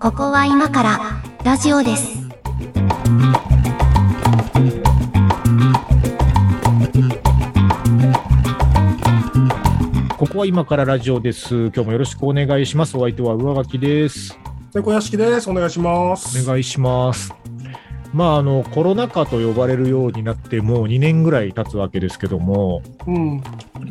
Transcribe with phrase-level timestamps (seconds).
[0.00, 0.98] ここは今から
[1.44, 2.26] ラジオです。
[10.18, 11.54] ここは今からラジオです。
[11.54, 12.96] 今日もよろしくお願いします。
[12.96, 14.36] お相手は上書きです。
[14.74, 15.48] 猫屋敷です。
[15.48, 16.42] お願いします。
[16.42, 17.32] お願いします。
[18.12, 23.42] まあ、あの、コロナ禍と呼ばれるようになってもう2年ぐらい経つわけですけども、うん。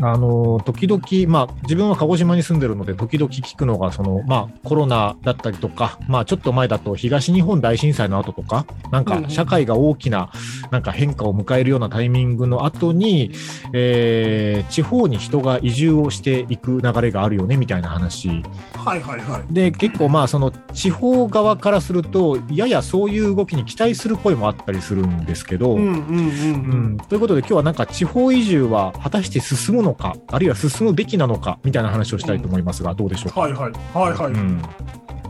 [0.02, 1.02] あの、時々、
[1.32, 10.32] まあ、自分は鹿児島に住んでるので、時々聞くのが、その、まあ、コロナだったりとか、まあ、ちょっと前だと東日本大震災の後とか、なんか社会が大きな、
[10.72, 13.32] なんか変化を迎えるようなタイミングの後に、
[13.74, 18.44] えー地方に人が移住をしていく流れがあるよね、みたいな話。
[18.74, 19.54] はいはいはい。
[19.54, 33.72] で結構まあその地方側からするとややそういう動きに期待する声もあったりするんですけど、ということで今日はなんか地方移住は果たして進むのかあるいは進むべきなのかみたいな話をしたいと思いますがどうでしょうか、はいはい。
[33.94, 34.34] はいはい。
[34.34, 34.62] うん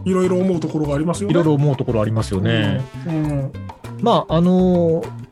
[0.06, 1.32] いろいろ思うところがありますよね。
[1.32, 2.80] いろいろ思うところありますよね。
[3.08, 3.52] うん。
[4.02, 5.26] まああのー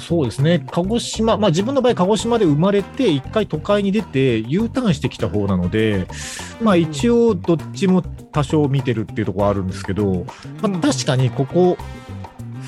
[0.00, 6.06] そうですね鹿児島、まあ、自分の場合、鹿児島で生まれて、一回都会に出て U ターンしてきた方なので、
[6.60, 10.24] まあ、一応、どっちも多少見てるっていうところはあるんですけど、
[10.62, 11.76] まあ、確かにここ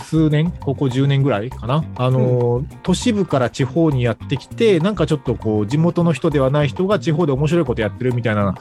[0.04, 8.54] 数年、ここ10年ぐらいかな、あのー都市部から地方にやってきて、なんかちょっとこう、地元の人ではない人が地方で面白いことやってるみたいな、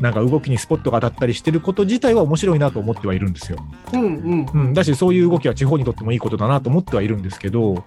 [0.00, 3.58] なんか動きにスポットが当たったりしてること自体は面白いなと思ってはいるんですよ。
[3.92, 4.46] うんうん。
[4.52, 7.84] うん、だし、そういう動きは地方にとってもいいことだなと思ってはいるんですけど、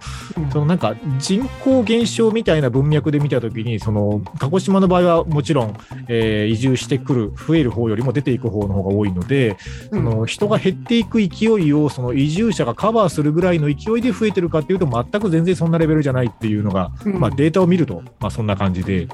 [0.52, 5.76] そのなんか人口減少みたいな文脈で見たときに、その鹿児島の場合はもちろん、
[6.08, 9.56] えー移住してくる、増える方よりも出ていく方の方が多いので、
[9.90, 19.08] その人が減っていく勢いをその移住者がカバーするぐらいの勢いで増えてるかっていうと、全く全然そんなレベルじゃないっていうのが、うんまあ、データを見ると、まあ、そんな感じで。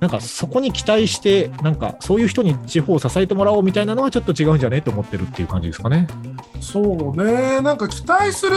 [0.00, 4.80] なんかそこに期待して、なんかそういう人に地方を支えてもらおうみたいなのはちょっと違うんじゃね？
[4.80, 6.08] と思ってるっていう感じですかね。
[6.62, 7.60] そうね。
[7.60, 8.56] なんか期待する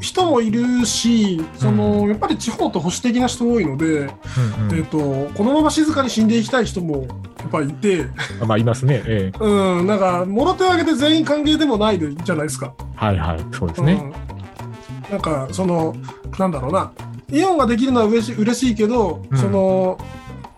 [0.00, 4.76] 人もいるし、その、やっぱり地方と保守的な人多いので、うんうん。
[4.76, 4.98] えっと、
[5.34, 7.06] このまま静かに死んでいきたい人も
[7.38, 8.06] やっぱりいて、
[8.46, 9.02] まあ、いますね。
[9.06, 9.38] ええ。
[9.38, 12.72] うん、なんか、もろ手を挙げて全員歓迎でもないじゃないですか。
[12.94, 13.92] はいはい、そうですね。
[13.92, 15.94] うん、なんかその
[16.38, 16.92] なんだろうな。
[17.32, 19.38] イオンができるのは嬉し嬉しいけど、うん。
[19.38, 19.98] その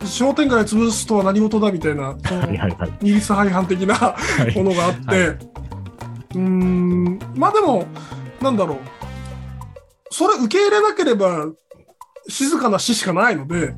[0.05, 2.17] 商店街を潰すとは何事だみたいなは
[2.53, 2.91] いはいはい。
[3.03, 4.17] イギリス廃反的なは
[4.53, 4.57] い。
[4.57, 5.15] ものがあって、は
[6.35, 7.21] うーん。
[7.37, 7.87] まあでも
[8.41, 8.79] なんだろう
[10.13, 11.51] それ受け入れなければ
[12.29, 13.75] 静かな死しかないので、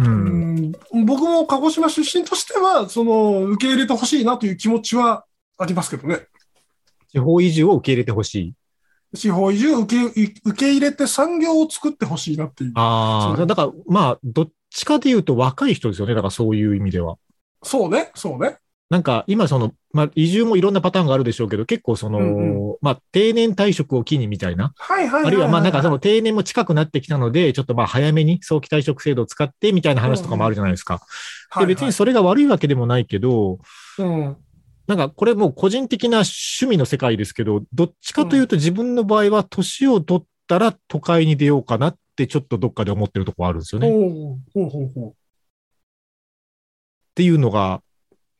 [0.00, 0.72] ううんん、
[1.04, 5.24] 僕も鹿児島出身としてはその受け入れてほしいなという気持ちは
[5.58, 6.26] ありますけどね。
[7.10, 8.54] 地方移住を受け入れてほしい。
[9.16, 12.72] 地方移住を受け受け入れて産業を作ってほしいなっていう。
[12.74, 16.14] ああ、だから、まあ、どっちかで言うと若い人ですよね。
[16.14, 17.16] だからそういう意味では。
[17.62, 18.56] そうね、そうね。
[18.90, 24.72] なんか、今その、まあ、移住もいろんなパターンがあるでしょうけど、結構その、うんまあ、定年退職を機にみたいな。
[24.76, 30.94] はいはいはい、あるいは、まあ、なんかその定年も近くなってきたので、ちょっとまあ、早めに早期退職制度を使ってみたいな話とかもあるじゃないですか。
[30.94, 31.02] はい
[31.50, 33.58] はい、で、別にそれが悪いわけでもないけど、
[33.98, 34.36] うん、
[34.86, 43.88] なんかこれもう個人的な趣味の世界ですけど、どっちかというと自分の場合は年を取ったら都会に出ようかなってちょっとどっかで思ってるところあるんですよね。
[43.88, 45.14] っほうほうほうほ
[47.14, 47.82] ていうのが、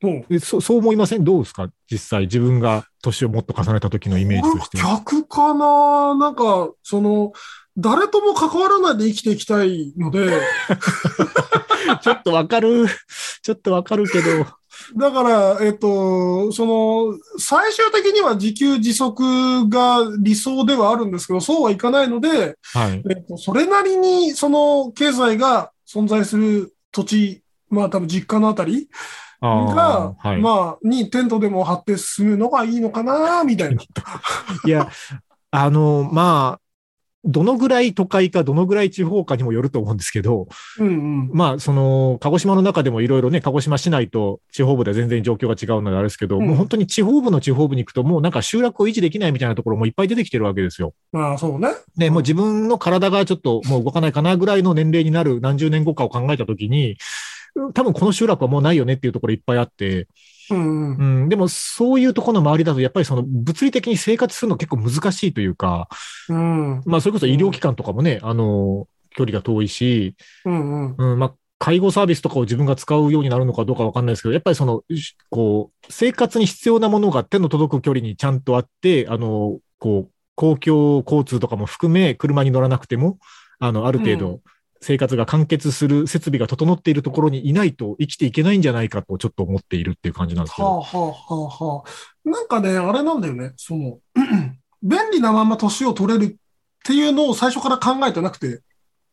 [0.03, 0.25] うほう。
[0.29, 1.23] えそそう思いません？
[1.23, 1.69] どうですか？
[1.91, 4.77] 実際自分が年をもっと重ねた時のイメージとして。
[4.77, 6.15] 逆かな？
[6.15, 7.31] なんか、その、
[7.77, 10.29] 誰とも関わらないで生きていきたいので、
[12.03, 12.87] ちょっとわかる。
[13.41, 14.45] ちょっとわかるけど。
[14.97, 23.03] だから、えっと、その、最終的には自給自足が理想ではあるんですけど、そうはいかないので、はい。
[23.09, 28.95] えっと、それなりに、その、経済が存在する土地、まあ多分実家のあたりあ
[29.47, 30.41] が、あ、はい。
[30.41, 33.81] まあ、にテントでも張って進むのがいいのかな、みたいな。
[34.65, 34.89] いや、
[35.51, 36.61] あの、まあ、
[37.25, 40.47] どのぐらい都会か、どのぐらい地方かにもよると思うんですけど、
[40.79, 41.29] うんうん。
[41.33, 50.93] まあ、その、鹿児島の中でもいろいろね、鹿児島市内と地方部では全然状況が違うのであれですけど、うんもう本当に地方部の地方部に行くと、もうなんか集落を維持できないみたいなところもいっぱい出てきてるわけですよ。
[51.11, 51.69] まあ、そうね。
[51.97, 56.97] で、もう自分の体がちょっともう動かないかなぐらいの年齢になる何十年後かを考えたときに、
[57.73, 60.07] 多分この集落はもうないよねっていうところいっぱいあって、
[60.51, 61.21] うんうん。
[61.23, 65.87] うん、でもそういうところの周りだと、やっぱりその物理的に生活するの結構難しいというか、
[66.29, 66.81] うん。
[66.85, 70.15] まあそれこそ医療機関とかもね、あの、距離が遠いし、
[70.45, 71.11] うんうん。
[71.13, 83.19] うん、まあ介護サービスとかを自分が使うようになるのかどうかわかんないですけど、やっぱりその、しこう、生活に必要なものが手の届く距離にちゃんとあって、あの、こう、公共交通とかも含め、車に乗らなくても、
[83.59, 84.39] あの、ある程度、
[84.81, 90.67] 生活が完結する設備が整っているところにいないと生きていけないんじゃないかとちょっと思っているっていう感じなんですけど。
[90.67, 92.29] はあはあはあはあ。
[92.29, 93.53] なんかね、あれなんだよね。
[93.57, 93.99] その、
[94.81, 96.35] 便利なまま年を取れるっ
[96.85, 98.61] ていうのを最初から考えてなくて、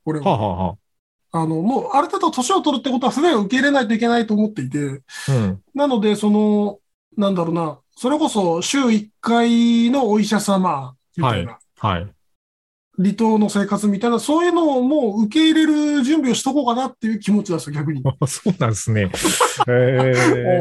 [0.04, 0.30] 俺は。
[0.30, 0.76] はあ、はあは
[1.32, 5.62] あの、もうある程度年を取るってことは不便を受け入れないといけないと思っていて、あ、うん。
[5.74, 6.78] なので、その、
[7.16, 12.15] なんだろうな、それこそ週1回のお医者様みたいな、はい。
[12.98, 18.02] 離島の生活みたいな、そういうのをもう受け入れる準備をしとこうかなっていう気持ちなんですよ、逆に。
[18.26, 19.10] そうなんですね。
[19.68, 20.12] え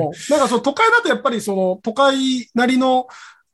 [0.02, 3.08] おうなんかその都会だとやっぱりその都会なりの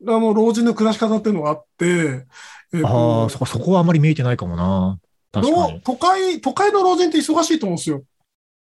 [0.07, 2.25] あの老人の暮らし方っていうのがあって、
[2.73, 4.99] えっー、とああ、そこ、そこはあまり見えてないかもな。
[5.31, 5.73] 確かに。
[5.73, 8.03] 老都会、都会の老人って忙しいと思うんですよ。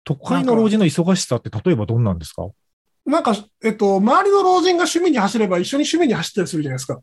[0.05, 2.49] 都会の老人の忙しさって例えばどんなんですか？
[3.07, 7.01] なんか、えっと、周りの老人が趣味に走れば一緒に趣味に走ったりするじゃないですか。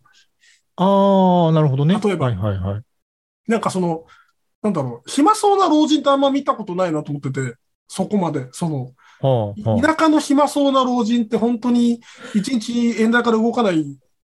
[0.75, 1.99] ああ、なるほどね。
[2.03, 2.81] 例えばはいはいはい。
[3.47, 4.05] なんかその、
[4.61, 7.55] なんだろう、暇そうな老人ってあんま見たことないなと思ってて、
[7.87, 8.91] そこまで、その、
[9.21, 9.81] はあ、はあ。
[9.95, 12.01] 田舎の暇そうな老人って本当に
[12.35, 13.85] 一日円高で動かない。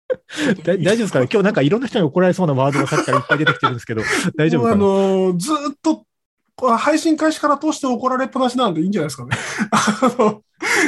[0.62, 1.20] だ大丈夫ですか？
[1.20, 4.02] ね今日なんかいろんな人に怒られそうなワードがさっきからいっぱい出てきてるんですけど、
[4.36, 6.04] 大丈夫あの、ずーっと、
[6.78, 9.36] 配信開始から通して怒られっぱなしなんでいいんじゃないですかね。
[9.72, 10.42] あの、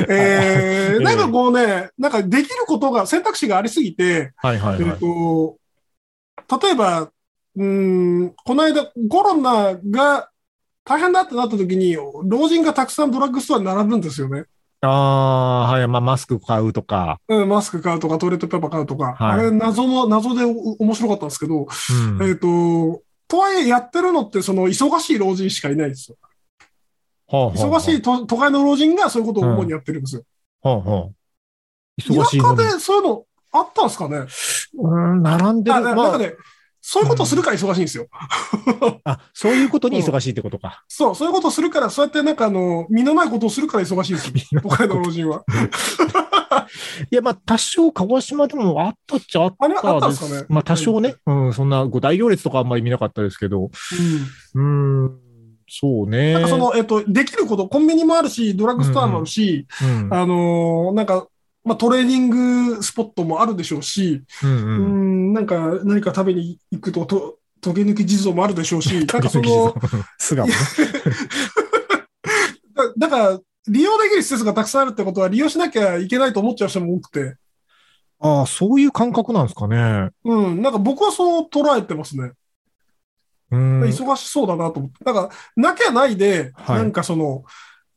[0.09, 4.99] えー、なんかこうね、なんかできることが、選択肢がありすぎて、えっはいはいはい。
[4.99, 5.57] と、
[6.63, 7.11] 例えば、
[7.59, 10.31] うーん、この間コロナが
[10.85, 14.45] 大変だってなった時に、老人がたくさんドラッグストアに並ぶんですよね。
[14.81, 15.89] ああ、はい。
[15.89, 17.21] まあ、マスク買うとか。
[17.29, 19.17] うん、マスク買うとか、トイレットペーパー買うとか。
[19.19, 21.67] はいあれ、謎の、謎でお面白かったんですけど、
[22.21, 22.29] うん。
[22.29, 26.17] えっ、と、とはいえやってるのって、その、忙しい老人しかいないですよ。
[27.31, 30.23] はあはあ忙しい都都会の老人がそういうことを主にやってるんですよ。
[30.63, 31.09] はあはあ
[32.03, 32.59] 田忙しいのに。
[32.63, 34.27] 舎でそういうのあったんですかね？
[34.79, 35.85] うん、並んである。
[35.85, 36.35] まあ、ななんかね、
[36.81, 38.07] そういうことをするから忙しいんですよ。
[39.05, 40.85] あ、そういうことに忙しいってことか。
[40.89, 44.61] そう、そういうことをするから、そうやってなんかあの、身のないことをするから忙しいんですよ。
[44.63, 45.45] 都会の老人は。
[47.11, 51.15] いや、まあ、多少、鹿児島でもあったっちゃあっあれ、あったんたですかねまあ、多少ね。
[51.27, 53.71] うん、そんな、ご大行列とかあんまり見なかったですけど。
[54.55, 55.05] うん。
[55.05, 55.19] うん、
[55.69, 56.33] そうね。
[56.35, 61.27] なんかその、えっと、できること、コンビニもあるし、ドラッグストアもあるし、うん、あのーなんか、
[61.69, 65.31] まあ、トレーニングスポットもあるでしょうし、うん、ううん。
[65.33, 69.75] ん、なんか、何か食べに行くと、と、トゲ抜き地蔵もあるでしょうし、 なんかその、
[70.19, 70.55] 素顔ね。
[72.75, 73.39] だだから、
[73.69, 77.37] 利用できる施設がたくさんあるってことは、利用しなきゃいけないと思っちゃう人も多くて、
[78.21, 80.11] ああ、そういう感覚なんですかね。
[80.25, 82.33] うん、なんか僕はそう捉えてますね。
[83.51, 83.83] うん。
[83.83, 85.05] 忙しそうだなと思って。
[85.05, 87.45] だから、なきゃないで、はいなんかその、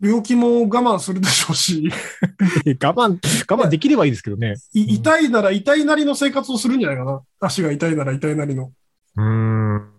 [0.02, 1.92] 病気も我慢するでしょうし、
[2.82, 3.20] 我慢、
[3.50, 4.56] 我慢できればいいですけどね。
[4.74, 7.22] い痛いなら痛いなりの生活をするんじゃないかな。
[7.40, 8.72] 足が痛いなら痛いなりの。
[9.16, 9.90] うん。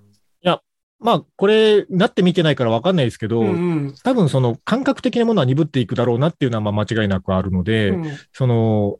[0.43, 0.60] いや、
[0.99, 3.50] まあ、これ、なってみてないからわかんないですけど、うんう
[3.90, 3.94] ん。
[4.02, 8.99] 多分その感覚的なものは鈍っていくだろうなっていうのはまあ間違いなくあるので、うんその、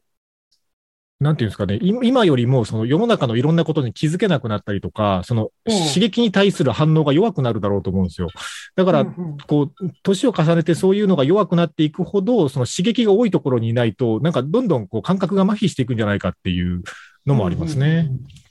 [1.23, 8.29] なんていうんですかね、い今よりもその世の中のいろんなことに気づけなくなったりとか、そのうん刺激に対する反応が弱くなるだろうと思うんですよ。
[8.75, 16.83] だから、うんうんこう、年を重ねてそういうのが弱くなっていくほど、その刺激が多いところにいないと、なんかどんどんこう感覚が麻痺していくんじゃないかっていう
[17.25, 18.11] のもありますね。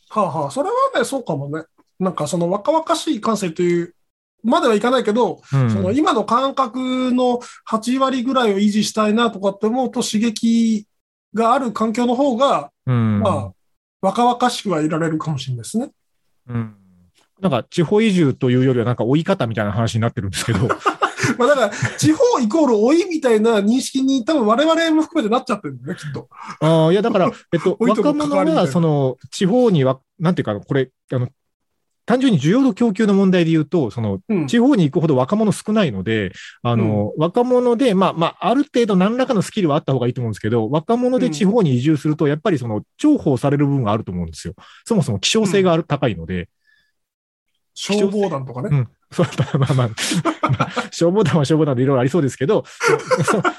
[0.09, 1.63] はあはあ、それはね、そうかもね。
[1.99, 3.93] なんかその若々しい感性という
[4.43, 7.39] まではいかないけど、うんその今の感覚の
[7.69, 10.87] 8割ぐらいを維持したいなとかって思うと刺激
[11.33, 13.51] がある環境の方が、うんまあ、
[14.01, 15.91] 若々しくはいられるかもしれないですね。
[16.47, 16.75] うん
[17.41, 20.67] なんか地方移住というよりはなんか追い方みたいな話になってるんですけど、
[21.39, 26.29] まあだから、地方イコール老いみたいな認識に多分我々も含めてなっちゃってるんだよね、きっと。
[26.59, 31.29] ああ、いや、だから、えっと、 若者は、その、地方には、なんていうか、これ、あの、
[32.11, 34.45] 単純に需要と供給の問題で言うと、その、うん。
[34.45, 44.55] 地方に行くほど若者少ないので、あの、若者で、まあ、まあ、ある程度何らかのスキルはあった方がいいと思うんですけど、若者で地方に移住すると、やっぱりその、重宝される部分があると思うんですよ。
[44.83, 46.49] そもそも希少性がある、高いので、
[47.73, 48.69] 消防団とかね。
[48.71, 48.89] うん。
[49.11, 49.89] そう、まあまあ、まあ
[50.91, 52.63] 消防団は消防団でいろいろありそうですけど、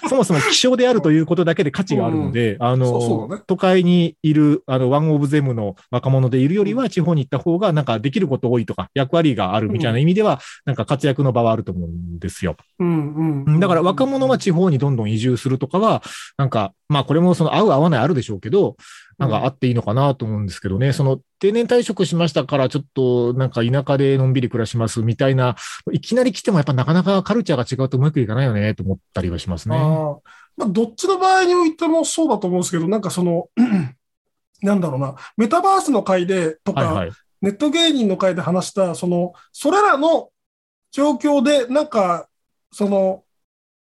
[0.02, 12.56] そそもそも希少であるということだけで価値があるので、あそうそうの、だね都会にいる、あの、ワンオブゼムの若者でいるよりは、地方に行った方が、なんかできること多いとか、役割があるみたいな意味では、なんか活躍の場はあると思うんですよ。
[12.78, 13.60] うんうん。
[13.60, 16.02] だから若者は地方にどんどん移住するとかは、
[16.38, 18.76] なんか、まあこれもその合う合わないあるでしょうけど、
[19.22, 25.56] なんかあっていいのかなと思うんですけどね、その定年退職しましたからちょっとなんか田舎でのんびり暮らしますみたいな、
[25.92, 29.76] いきなり来てもやっぱなかなかカルチャーが違うとうまくいかないよねと思ったりはしますね。
[29.76, 33.48] ああまあ、どっちの場合においてもそうだと思うんですけど、なんかその、
[34.62, 37.12] なんだろうな、メタバースの回でとか、はいはい。
[37.40, 40.30] ネット芸人の会で話した、その、それらの
[40.92, 42.28] 状況で、なんか、
[42.70, 43.24] その、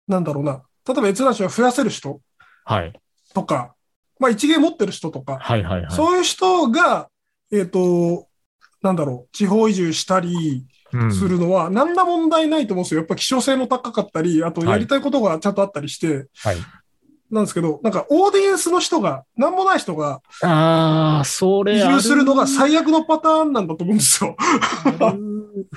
[0.08, 0.64] なんだろうな。
[0.88, 2.22] 例えば閲覧者を増やせる人
[2.66, 2.94] はい。
[4.20, 5.92] まあ一芸持ってる人とか、はいはいはい。
[5.92, 7.10] そういう人が、
[7.52, 8.28] えっ、と、
[8.82, 13.00] なんだろう、地方移住したりうんするのは、何ら問題ないと思うんですよ。
[13.00, 16.58] やっぱ希少性も高かったり、あとやりたいことがちゃんとあったりして、はい。
[17.32, 24.36] なんですけど、なんかオーディエンスの人が、なんもない人がああ、それ移住するのが最悪のパターンなんだと思うんですよ。
[24.40, 25.68] ある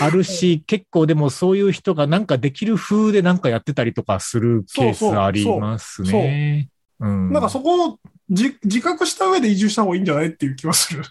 [0.00, 6.68] あるし、結構でもそういう人がなんかできる風でなんかやってたりとかするケースありますね。
[7.02, 7.98] うんなんかそこを
[8.30, 11.02] じ自覚した上で移住した方がいいんじゃないっていう気はする。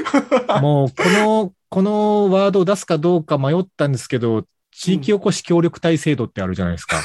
[0.60, 7.00] もう、この、このワードを出すかどうか迷ったんですけど、地域おこし協力隊制度ってあるじゃないですか。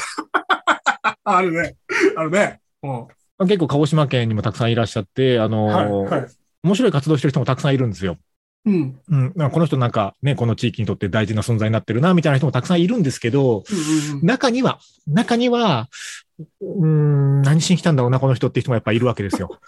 [1.23, 1.75] あるね。
[2.15, 2.59] あるね。
[2.83, 3.47] うん。
[3.47, 6.21] 結構鹿児島県にもたくさんいらっしゃって、あの、はい。
[6.21, 6.27] はい。
[6.63, 8.17] 面白い活動してる人もたくさんいるんですよ。
[8.65, 8.99] うん。
[9.07, 9.51] うん。
[9.51, 15.87] この人なんかね、この地域にとって大事な存在になってるな、みたいな人もたくさんいるんですけど、うんうん中には、中には、
[16.39, 19.59] うーん、何しに来たんだろうな、この人っていう人もやっぱいるわけですよ。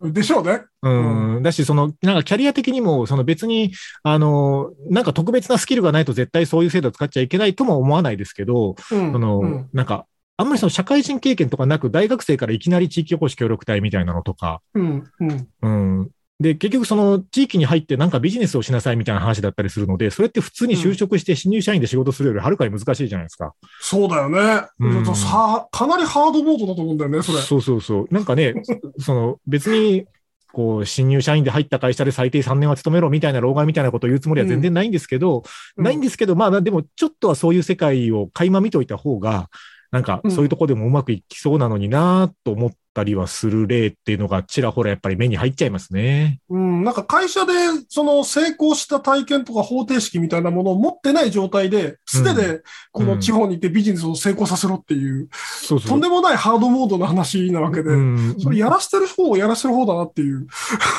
[0.00, 0.12] うん。
[0.12, 0.62] でしょうね。
[0.82, 1.42] うん。
[1.42, 3.72] だし、その、なんかキャリア的にも、その別に、
[4.02, 9.12] あの、なんか特別なスキルがないと絶対そういう制度を使っちゃいけないとも思わないですけど、うん。
[9.12, 10.06] その、うんなんか、
[10.40, 15.04] あんまりその社会人経験とかなく、大学生からいきなり地域おこし協力隊みたいなのとか、うん。
[15.18, 15.48] うん。
[15.62, 15.68] う
[16.04, 16.10] ん。
[16.40, 23.54] で、結局その地域に入ってなんかビジネスをしなさいみたいな話だったりするので、それって普通に就職して新入社員で仕事するよりはるかに難しいじゃないですか。
[23.80, 24.62] そうだよね。
[24.78, 27.38] うんさかなりハードモードだと思うんだよね、それ。
[27.38, 28.06] そうそうそう。
[28.10, 28.54] なんかね、
[29.00, 30.06] その別に、
[30.52, 35.42] こう、新入社員で入った会社で最低3年は勤めろみたいな老害みたいなことを言うつもりは全然ないんですけど、
[35.76, 39.50] ないんですけど、まあでもちょっとはそういう世界を垣間見といた方が、
[39.90, 46.40] なんかそういうとこでもうまくいきそうなのになと思ったりはする例っていうのがちらほらやっぱり目に入っちゃいますね。
[46.50, 47.52] うん、なんか会社で
[47.88, 55.88] その成功した体験とか方程式みたいなものを持ってない状態で、素手でこの地方に行ってビジネスを成功させろっていう、そうそう。
[55.90, 60.46] とんでもないハードモードの話なわけで、うんそれやらしてる方をやらしてる方だなっていう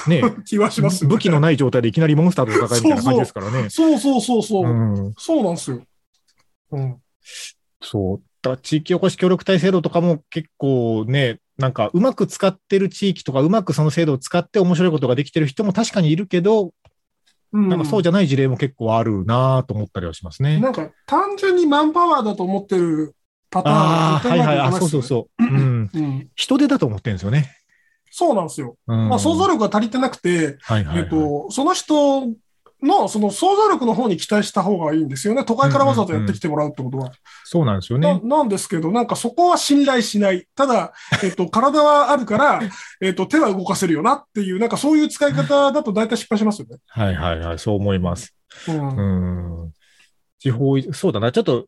[0.08, 1.15] ね、 気はしますよね。
[1.15, 3.70] 武器のない状態でいきなりモンスターと戦いみたいな感じですからね。
[3.70, 4.65] そうそうそうそう。
[4.65, 4.74] う
[5.10, 5.82] ん、そうなんですよ。
[6.72, 6.96] うん。
[7.82, 8.22] そう。
[8.41, 16.71] だ地域おこし協力隊制度とかも結構ね、なんかうまく使ってる地域とか、うまくその制度を使って面白いことができてる人も確かにいるけど、
[17.51, 20.59] うん、なんかそうじゃない事例も結構あるなと思ったりはしますね。
[20.59, 23.13] なんか単純にマンパワーだと思ってる
[23.49, 25.43] パターンああ、絶はいはい、あ、そうそうそう。
[25.43, 25.89] うん。
[25.93, 26.29] うん。
[26.35, 27.53] 人手だと思ってるんですよね。
[28.09, 28.77] そうなんですよ。
[28.87, 29.09] うん。
[29.09, 30.97] まあ想像力が足りてなくて、はいはい、はい。
[30.99, 32.27] えっと、その人
[32.81, 35.43] のその想像力の方に期待した方がいいんですよね。
[35.43, 37.12] 都会からわざわざやってきてもらうってことは。
[37.43, 38.21] そうなんですよなね。
[38.24, 40.48] なんですけど、なんかそこは信頼しない。
[40.55, 40.93] ただ、
[41.24, 42.62] えっと、体はあるから、
[43.01, 46.77] えっと、手は動かせるよなっていう、なんかそういう使い方だと大体失敗しますよね。
[46.88, 48.33] はいはいはい、そう思います。
[48.67, 49.63] うん。
[49.63, 49.74] うん。
[50.39, 51.31] 地方、そうだな。
[51.31, 51.65] ちょっと、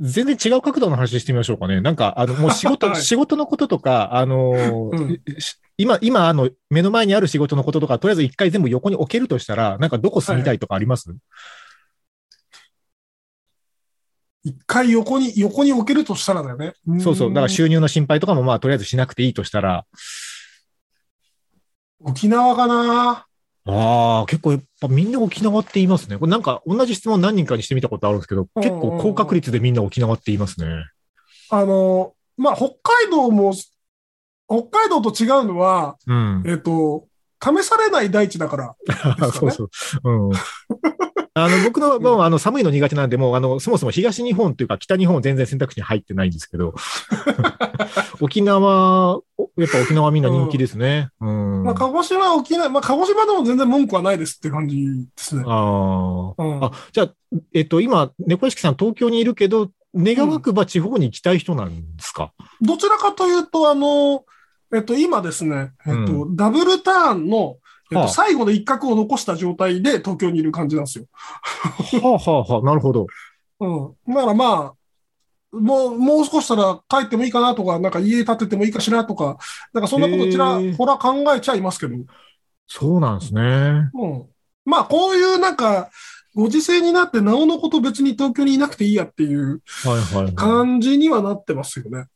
[0.00, 1.80] 全然違う角度の話してみましょうかね。
[1.82, 11.10] なんか、あの、もう仕事、 はい仕事のこととか、あのーうんし今、今、あの、目の前にある仕事のこととか、とりあえず一回全部横に置けるとしたら、なんかどこ住みたいとかあります、
[14.42, 16.74] 一回横に、横に置けるとしたらだよね。
[16.98, 17.28] そうそう。
[17.30, 19.86] だからん収入の心配とかも、まあ、とりあえずしなくていいとしたら、
[22.02, 23.26] 沖縄かな
[23.70, 26.18] ああ、結構やっぱみんな沖縄って言いますね。
[26.18, 30.66] これなんか同じ質問何人かにしてみたことあるんですけど、うん結構高確率でみんな沖縄って言いますね。
[31.50, 36.42] あの、まあ、北海道も、北海道と違うのは、うん。
[36.46, 37.06] えっと、
[37.42, 38.66] 試されない大地だから。
[38.66, 38.74] ね
[39.32, 39.68] そうそう。
[40.04, 40.32] うん。
[41.44, 46.74] あの、僕の、もう、あの、寒いの苦手なんで、もう、あの、そもそも東日本というか北日本全然選択肢に入ってないんですけど、
[48.20, 51.08] 沖縄、おやっぱ沖縄みんな人気ですね。
[51.20, 51.64] うん。
[51.64, 54.82] まあ、鹿児島、沖縄、まあ、鹿児島でも全然文句はないですって感じで
[55.16, 55.44] すね。
[55.46, 56.34] あー。
[56.42, 56.64] うん。
[56.64, 57.14] あ、じゃあ、
[57.54, 64.24] えっと、今、猫屋敷さん東京にいるけど、願わくば地方に行きたい人なんですか、どちらかというと、あの、
[64.72, 67.56] えっと、今ですね、えっと、ダブルターンの、
[67.90, 71.06] えっはあと、最後の一角を残した状態で東京にいる感じなんですよ。
[71.12, 73.06] はあ、はあはあ、なるほど。
[73.60, 74.14] うん。
[74.14, 79.38] だからまあ、もう、もう少ししたら帰ってもいいかなとか、なんか家建ててもいいかしらとか、
[79.72, 81.96] なんかそんなことちらほら考えちゃいますけど。
[82.68, 83.90] そうなんですね。
[83.94, 84.26] うん。
[84.64, 85.90] まあ、こういうなんか、
[86.34, 90.34] ご時世になって、なおのこと別に東京にいなくていいやっていうはいはい、はい。
[90.36, 92.06] 感じにはなってますよね。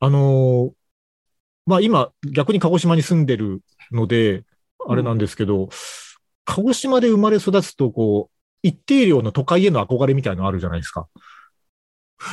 [0.00, 0.72] あのー
[1.66, 3.62] まあ今、逆に鹿児島に住んでる
[3.94, 4.44] ので、
[4.86, 5.68] あれなんですけど、
[6.44, 11.06] 鹿児島で生まれ育つと、こう、一定量の都会への憧れみたいなのあるじゃないですか。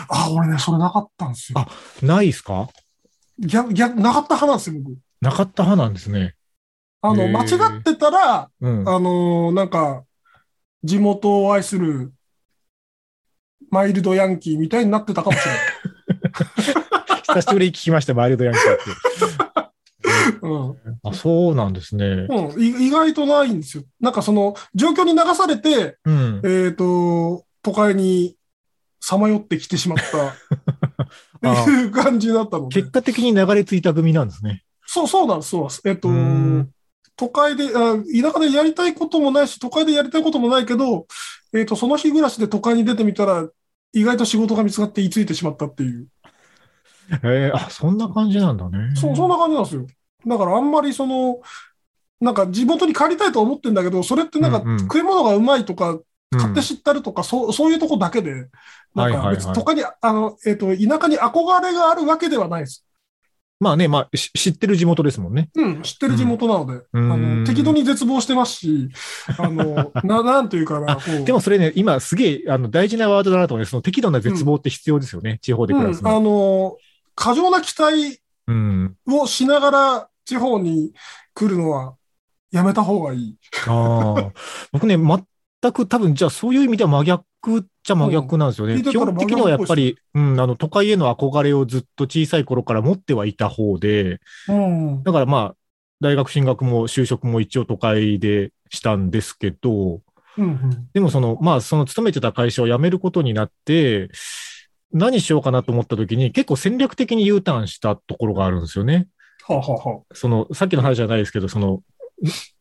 [0.09, 1.67] あ、俺ね、それなかったんですよあ。
[2.05, 2.69] ないですか？
[3.39, 4.97] 逆、逆、なかった派なんですよ、僕。
[5.21, 6.35] なかった派なんですね。
[7.01, 8.79] あの、間違ってたら、うん。
[8.87, 10.03] あのーなんか、
[10.83, 12.13] 地元を愛する
[13.69, 15.61] マイルドヤンキーみたいになってたかもしれない。
[17.33, 18.83] 久しぶりに聞きました、マイルドヤンキーって。
[20.41, 22.05] うんあ、そうなんですね。
[22.05, 23.83] うん、い意外とないんですよ。
[23.99, 26.41] なんかその状況に流されて、うん。
[26.43, 28.35] えっ、と、都会に
[28.99, 30.27] さまよってきてしまった
[31.63, 32.91] っていう感じだったので結。
[32.91, 34.63] 果的に流れ着いた組なんですね。
[34.85, 35.81] そう、そうなんです、そうなんです。
[35.85, 36.69] えっ、ーん、
[37.15, 41.07] 都会であ、田舎でやりたいこともないし、都会でやりたいこともないけど、
[41.53, 43.47] えっ、と、その日暮らしで都会に出てみたら、
[43.93, 46.07] 意外と仕事が見つかって居ついてしまったっていう。
[47.23, 48.95] えー、あ、そんな感じなんだね。
[48.95, 49.85] そう、そんな感じなんですよ。
[50.25, 51.41] だからあんまりその、
[52.19, 58.49] なんか地元に帰りたいと思ってんだけど、それってなんかうんうん食い物がうまいとか、うん買って知ったるとか、そう、そういうとこだけで、なんか
[58.95, 62.85] はいはいはい別に都会に、あの、えっ、と、田舎に憧れがあるわけではないです。
[63.59, 65.49] まあね、まあ、し知ってる地元ですもんね。
[65.55, 68.89] うん、知ってる地元なので、うんあの、適度に絶望してますし、
[69.37, 70.97] あの、 な、なんていうかな。
[71.25, 73.69] でもそれね、今すげえあの大事なワードだなと思うね。
[73.69, 75.37] その適度な絶望って必要ですよね。
[75.43, 76.21] 地方で暮らすうん、あの。
[76.21, 76.77] の、
[77.13, 78.95] 過剰な期待うん。
[79.07, 80.93] をしながら地方に
[81.33, 81.95] 来るのは
[82.51, 83.37] やめた方がいい。
[83.67, 84.31] ああ。
[84.71, 88.75] 僕ね、全く多分、じゃあそういう意味では真逆っちゃ真逆なんですよね。
[88.75, 95.03] うん基本的にはやっぱり、うん、あの、都会への憧れをずっと小さい頃から持ってはいた方で、うん。
[95.03, 95.55] だからまあ、
[95.99, 100.01] 大学進学も就職も一応都会でしたんですけど、
[100.37, 100.89] うんうん。
[100.93, 104.09] でもその、まあ、その勤めてた会社を辞めることになって、
[104.93, 109.07] 何しようかなと思った時に結構戦略的に U ターンしたところがあるんですよね。
[109.47, 111.81] はあ、はあはあ、その、さっきの話じゃないですけど、その、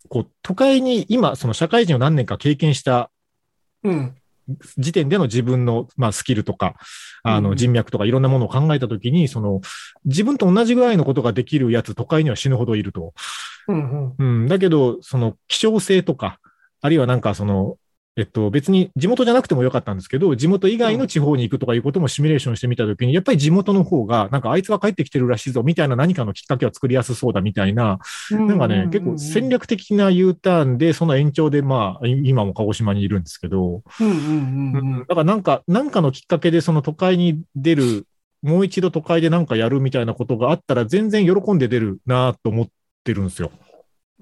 [0.08, 3.10] こう、都会に今、その社会人を何年か経験した
[3.82, 4.14] うん。
[4.78, 6.74] 時点での自分の、まあ、スキルとか、
[7.22, 9.60] あの、うん人脈とかいろんなものを考えたときに、その、
[10.04, 13.14] 自分と同じぐらいのことができるやつ、都会には死ぬほどいると。
[13.68, 14.42] うんうん。
[14.42, 14.48] うん。
[14.48, 16.40] だけど、その、希少性とか、
[16.80, 17.76] あるいはなんかその、
[18.20, 27.98] えっと、別に地元じゃなくてもよかったんですけど、地元以外の地方に行くとかいうこともシミュレーションしてみたときに、やっぱり地元の方が、なんかあいつが帰ってきてるらしいぞ、みたいな何かのきっかけは作りやすそうだみたいな、
[28.30, 33.82] なんかね、結構戦略的な U ターンで、その延長で、まあ、い今も鹿児島にいるんですけど。
[35.08, 38.06] だからなんか、なんかのきっかけでその都会に出る、
[38.42, 42.66] もう一度都会でなんかやるみたいなことがあったら、全然喜んで出るなと思っ
[43.02, 43.50] てるんですよ。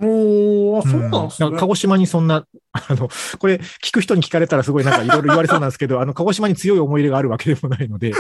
[0.01, 1.47] おー、あ、そうなんですね。
[1.47, 3.09] だから鹿児島にそんな、あの、
[3.39, 8.13] これ聞く人に聞かれたらすごいなんかいろいろ言われそうなんですけど、あの、鹿児島に強い思い入れがあるわけでもないので、う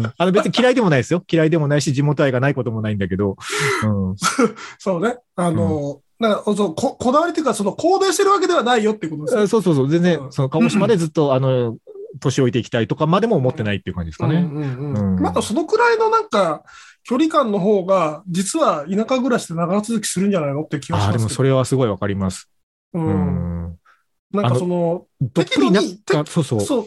[0.00, 0.12] ん。
[0.16, 1.22] あの別に嫌いでもないですよ。
[1.30, 3.36] 嫌いでもないし、地元愛がないこともないんだけど、
[3.84, 4.16] うん。
[4.78, 5.16] そうね。
[5.36, 9.46] あの、なんかそうここだわりっていうか、その、行動してるわけではないよってことですね。
[9.46, 11.76] そうそうそう、全然う、んその鹿児島でずっと、 あの、
[12.20, 14.36] 年老いていきたいとかまでも思ってないっていう感じですかね。
[14.36, 16.62] うんうんうんうんまだそのくらいのなんか、
[17.04, 21.18] 距離感の方が、実は田舎暮らしで長続きするんじゃないのって気がします。
[21.18, 22.48] でもそれはすごいわかります。
[22.94, 23.00] う。
[23.00, 23.78] うんん。
[24.32, 26.60] なんかその、どっぷりそうそう。
[26.60, 26.86] そう、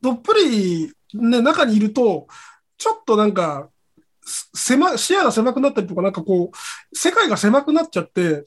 [0.00, 2.28] どっぷり、ね、中にいると、
[2.76, 3.68] ちょっとなんか、
[4.24, 8.44] す狭、視野が狭くなったりとか、なんかこう、世界が狭くなっちゃって、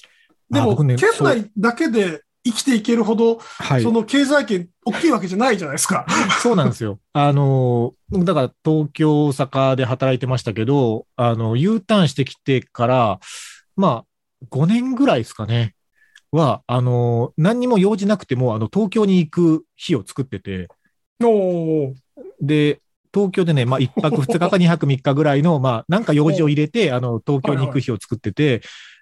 [0.49, 3.91] でも、ね県内だけで生きていけるほど、はいそ。
[3.91, 6.05] の経済圏大きいわけじゃないじゃないですか。
[6.41, 6.99] そうなんですよ。
[7.13, 13.19] あの、だから東京、大阪で働いてましたけど、あの、U ターンしてきてから、
[13.75, 15.75] まあ、5年ぐらいですかね。
[16.31, 20.67] は、あの、何にも用事なくても、あの、東京に行く日を作ってて、
[22.41, 22.79] で、
[23.13, 28.61] 東京でね、まあ、1泊2日か2泊3日ぐらいの、まあ、なんか用事を入れて、あの、東京に行く日を作ってて、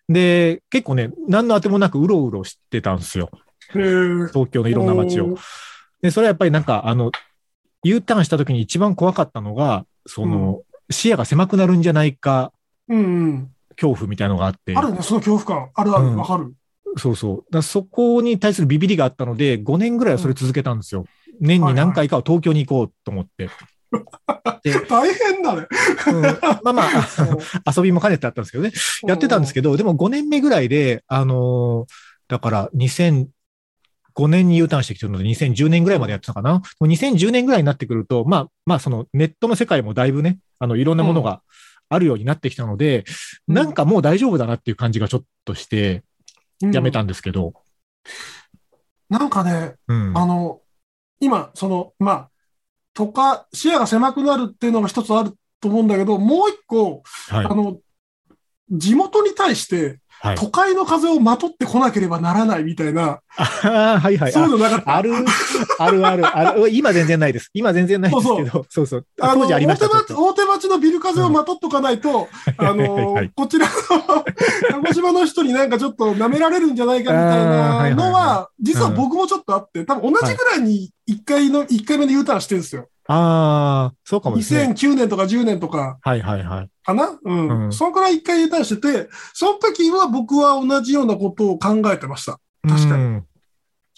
[0.10, 3.30] で、結構ね、何のあてもなくうろうろしてたんですよ。
[3.72, 5.38] 東京のいろんな街を。
[6.02, 7.12] で、それはやっぱりなんか、あの、
[7.84, 12.52] U ターンした時に一番怖かったのが、その、視野が狭くなるんじゃないか、
[12.88, 13.52] うんうん。
[13.80, 14.76] 恐怖みたいなのがあって。
[14.76, 15.70] あるね、その恐怖感。
[15.76, 16.54] あるある、うんわかる。
[16.98, 17.54] そうそう。
[17.54, 21.06] だそこに対するビビりがあったので、5年ぐらいはそれ続けたんですよ。
[21.40, 23.46] 年に何回かは東京に行こうと思って。
[23.46, 23.52] で、
[24.88, 25.68] 大変だね。
[26.08, 26.90] うんまあまあ、
[27.76, 28.72] 遊びも兼ねてあったんですけどね。
[29.08, 33.26] やってたんですけど、でも5年目ぐらいで、あのーだから2005
[34.28, 36.54] 年に U ターンしてきてるので、2010年ぐらいまでやってたかな。
[36.54, 41.42] もう2010年ぐらいになってくると、まあ、まあ、そのネットの世界もだいぶね、あの、いろんなものが
[41.90, 43.04] あるようになってきたので、
[43.48, 46.04] うんなんかもう大丈夫だなっていう感じがちょっとして、
[46.62, 47.54] うんやめたんですけど、
[49.10, 50.18] なんかね、うん。
[50.18, 50.62] あの、
[51.20, 52.29] 今、その、まあ、
[53.00, 55.32] とか、視野が狭くなるっていうのが一つある
[55.62, 57.56] と思うんだけど、もう一個、はいあ。
[57.56, 57.78] の、
[58.70, 60.36] 地元に対して、はい。
[60.36, 64.32] 都会の風をまとってこなければならないみたいな、あーはいはい。
[64.34, 64.96] そういうのなかった？
[64.98, 65.14] ある、
[65.80, 66.70] あるある、ある。
[66.70, 67.50] 今全然ないです。
[67.54, 69.06] 今全然ないですけど、そうそう。
[69.22, 69.88] あの当時ありました。
[69.88, 72.28] ちょっと大手町、大手町のビル風をまとっとかないと、
[72.58, 73.72] あはいのはい、こちらの
[74.82, 82.90] 鹿児島の人になんかちょっと舐められるんじゃないかみたいなのは、実は僕もちょっとあって、多分同じぐらいに1回の、一回目の U ターンしてるんですよ。
[83.12, 84.68] ああ、そうかもですね。
[84.68, 86.70] 2009年とか10年とかはいはいはい。
[86.86, 87.20] かな？
[87.24, 87.66] うん。
[87.66, 92.40] うんそのくらい1回ンしてて、その時は僕は同じようなことを考えてました。
[92.68, 93.26] 確かにうん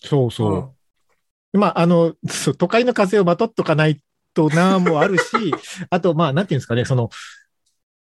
[0.01, 0.53] そうそう。
[0.53, 2.13] うんまあ、あの、
[2.57, 3.99] 都会の風をまとっとかない
[4.33, 5.53] となもあるし、
[5.91, 7.09] あと、まあ、なんていうんですかね、その、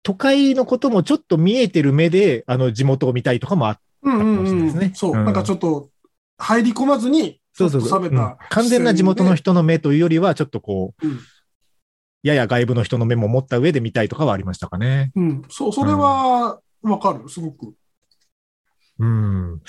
[0.03, 4.94] 都会のこともちょっと見えてる目で、あの、地元を見たいとかもあっうんうんかもしれないですねうん。
[4.94, 5.12] そう。
[5.12, 5.88] うんなんかちょっと、
[6.37, 11.21] 入り込まずに、そうそうそう、うん完全な地元の人の目というよりは、ちょっとこう、うん
[12.23, 15.12] やや外部の人の目も持った上で見たいとかはありましたかね。
[15.14, 15.42] うん。
[15.49, 17.75] そう、それは、わかる、すごく。
[18.99, 19.61] うん。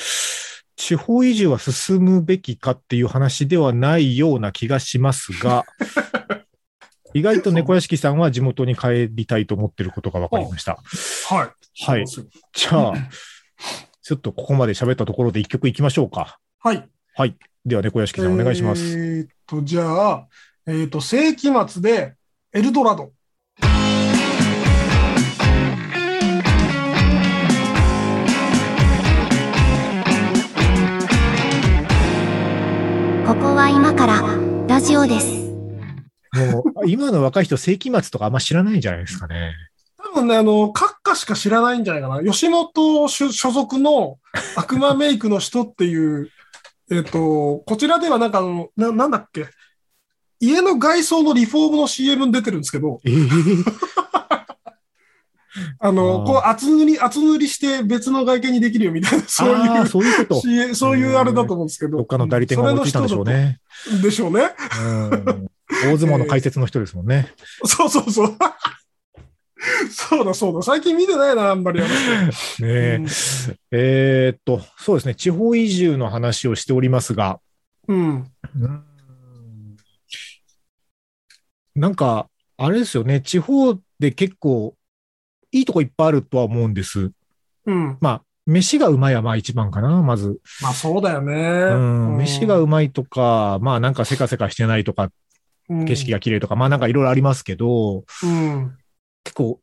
[0.76, 5.66] 地方移住は進むべきかっていう話ではないような気がしますが、
[7.14, 10.80] 意外と猫屋敷さんは地元に帰りたいと思ってることが分かりました。
[11.28, 11.86] はい。
[11.86, 12.06] はい。
[12.08, 12.94] じゃあ、
[14.02, 16.40] ちょっとここまで喋ったところで一曲いきましょうか。
[16.60, 16.90] はい。
[17.16, 17.38] はい。
[17.70, 18.82] では猫屋敷さんお願いします。
[18.82, 20.28] えーっと、じゃあ、
[20.66, 22.16] えーっと、世紀末で、
[22.52, 23.12] エルドラド。
[33.28, 34.24] ここは今から
[34.68, 35.28] ラジオです。
[36.34, 39.54] もう、今の若い人、世紀末とかあんま知らないんじゃないですかね。
[39.98, 42.24] 多分ね、あの、閣下しか知らないんじゃないかな。
[42.24, 44.18] 吉本所所属の
[44.56, 46.32] 悪魔メイクの人っていう、
[46.92, 49.48] えっと、こちらではなんかあの、ななんだっけ？
[50.40, 53.16] 家の外装のリフォームの CM に出てるんですけど、ええ
[55.80, 60.42] あの、こう厚塗り、厚塗りして別の外見にできるよみたいな、そういう、そういうこと。
[60.76, 61.98] そういうあれだと思うんですけど。
[61.98, 63.60] どっかの代理店が思いついたんでしょうね。
[64.02, 64.52] でしょうね。
[64.82, 65.50] うん。
[65.84, 67.34] 大相撲の解説の人ですもんね。
[67.66, 68.38] そうそうそう。
[69.92, 70.62] そうだそうだ。
[70.62, 71.82] 最近見てないな、あんまり。
[71.84, 71.88] ね
[72.60, 73.06] えうん
[73.72, 75.16] えーっと、そうですね。
[75.16, 77.40] 地方移住の話をしておりますが、
[77.88, 78.32] うん。
[78.60, 78.86] うん
[81.76, 83.22] なんか、あれですよね。
[83.22, 84.76] 地方で結構、
[85.52, 87.12] いいとこいっぱいあるとは思うんです。
[87.66, 87.98] うん。
[88.02, 90.40] まあ、飯がうまいはまあ一番かな、まず。
[90.62, 91.34] まあそうだよね。
[91.34, 95.10] うん、飯がうまいとか、まあなんかせかせかしてないとか、
[95.70, 96.18] 景色が。
[96.18, 98.78] が綺麗とか、まあなんかいろいろありますけど、うん。
[99.30, 99.62] 結構、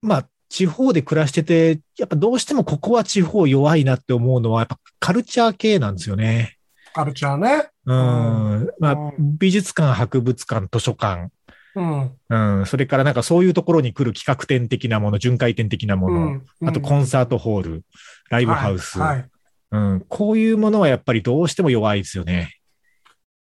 [0.00, 6.56] まあ、地方で暮らしてて、やっぱどうしてもここは地方弱いなって思うのは、やっぱカルチャー系なんですよね。
[6.94, 7.68] カルチャーね。
[7.84, 8.70] うん。
[8.78, 11.28] まあう、美術館、博物館、図書館。
[11.74, 12.12] うん。
[12.30, 12.66] うん。
[12.66, 16.16] それからなんかそういうところに来る企画展的なもの、巡回展的なもの。
[16.16, 17.84] うんあとコンサートホール、
[18.30, 18.98] ライブハウス。
[18.98, 19.30] はいはい。
[19.72, 20.06] うん。
[20.08, 22.54] こういうものはやっぱりどうしても弱いですよね。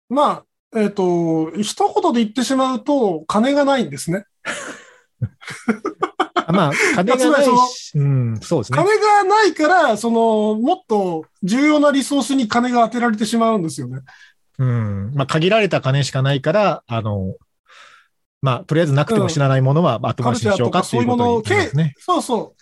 [0.08, 4.26] まあ、えっ、と、一言で言ってしまうと、金がないんですね。
[6.34, 8.78] あまあ、金がないし、うん、そうですね。
[8.78, 14.00] 金がないから、その、もっと重要なリソースに金が当てられてしまうんですよね。
[14.58, 15.12] うん。
[15.14, 17.34] まあ、限られた金しかないから、あの、
[18.42, 21.94] まあ、とりあえずなくても死なないものは後回しにしようかっていうことになりますね。
[21.98, 22.54] そうそ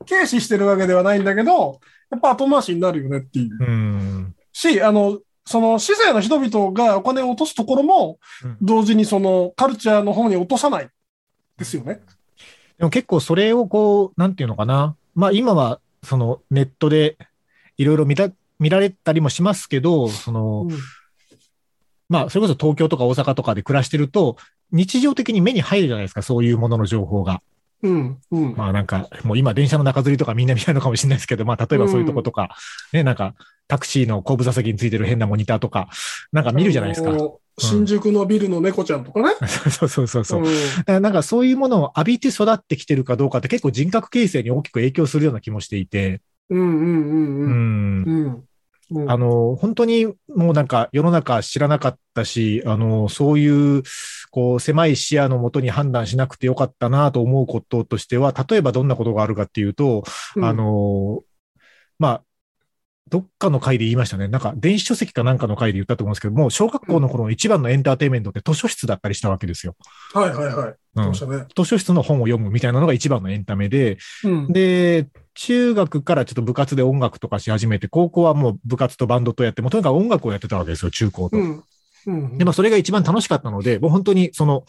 [0.00, 0.04] う。
[0.04, 3.58] 軽視してるわけではないんだけど、やっぱ後回しになるよねっていう。
[3.60, 4.34] うん。
[4.52, 10.88] し、あの、その市政の人々がお金を落とすところもうん、同時にそのカルチャーの方に落とさない
[11.58, 12.00] ですよね。
[12.78, 14.96] でも結構それをこう、なんていうのかな。
[15.14, 17.16] まあ今は、そのネットで
[17.76, 20.78] いろいろ見た、見られたりもしますけど、その、うん
[22.12, 24.36] まあそれこそ東京とか大阪とかで暮らしてると、
[24.70, 27.40] 日常的に目に入るじゃないですか、そういうものの情報が。
[27.82, 28.18] うん。
[28.30, 28.54] うん。
[28.54, 32.54] まあなんか、もう今電車の中吊りとかみんな見ないのかもしれないですけど、まあ例えばそういうとことか、
[32.92, 33.34] ね、なんか
[33.66, 35.88] タクシーの後部座席についてる変なモニターとか、
[36.32, 37.12] なんか見るじゃないですか
[37.58, 39.34] 新宿のビルの猫ちゃんとかね。
[39.70, 40.42] そうそうそうそう。
[40.42, 47.50] うんなんかそういうものを浴びて育ってきてるかどうかって結構人格形成に大きく影響するような気もしていて、うんうんうんううん。
[47.50, 48.04] ん。
[48.04, 48.24] うん。
[48.26, 53.82] うんあの、本当にもうなんか世の中知らなかったし、あの、そういう、
[54.30, 60.04] こう、狭い視野のもとに判断しなくてよかったなと思うこととしては、例えばどんなことがあるかっていうと、
[60.36, 61.22] うんあの、
[61.98, 62.22] まあ、
[63.08, 64.28] どっかの回で言いましたね。
[64.28, 69.76] なんか、電子書籍かなんかの回で言ったと思うんですけども、小学校の頃の一番のエンターテインメントって図書室だったりしたわけですよ。
[70.14, 70.74] はいはいはい。
[70.94, 71.12] うん。
[71.12, 74.52] 図書室の本を読むみたいなのが一番のエンタメで、うん。
[74.52, 81.36] で、中学からちょっと部活で音楽とかし始めて、高校はもう部活とバンドとやって、もうとにかく音楽をやってたわけですよ、中高と。
[81.36, 81.64] うん。
[82.06, 82.38] うん。
[82.38, 84.64] で、まあそれが一番楽しかったので、もう本当にその、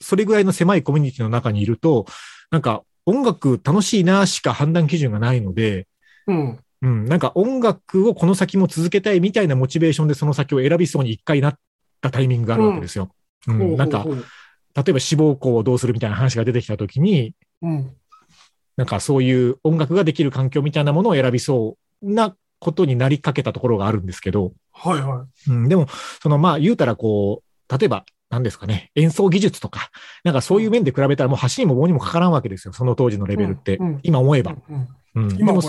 [0.00, 2.06] それぐらいの狭いコミュニティの中にいると、
[2.50, 5.86] なんか音楽楽しいなしか判断基準がないので、
[6.26, 6.58] うん。
[6.86, 11.58] うん、なんか音楽をこの先も続けたいみたいなモチベーションでその先を選びそうに一回なっ
[12.00, 13.10] たタイミングがあるわけですよ。
[13.48, 14.04] うんなんか、
[14.74, 17.90] 例えば志望校をどうするみたいな話が出てきたときに、うん。
[18.76, 25.86] なんかそういう音楽ができる環境みたいなものを選びそうなことになりかけたところがあるんですけど、はいはうん、でも、
[26.20, 29.90] そのまあ言うたらこう、例えば、何ですかね、演奏技術とか、
[30.24, 33.76] なんかそういう面で比べたらもう橋にも棒にもかからんわけですよ、その当時のレベルって。
[33.76, 33.86] うん。
[33.88, 34.00] うん。
[34.02, 34.42] 今思えい。
[34.42, 34.54] ば。
[34.68, 34.88] うん。
[35.16, 35.62] うん、でも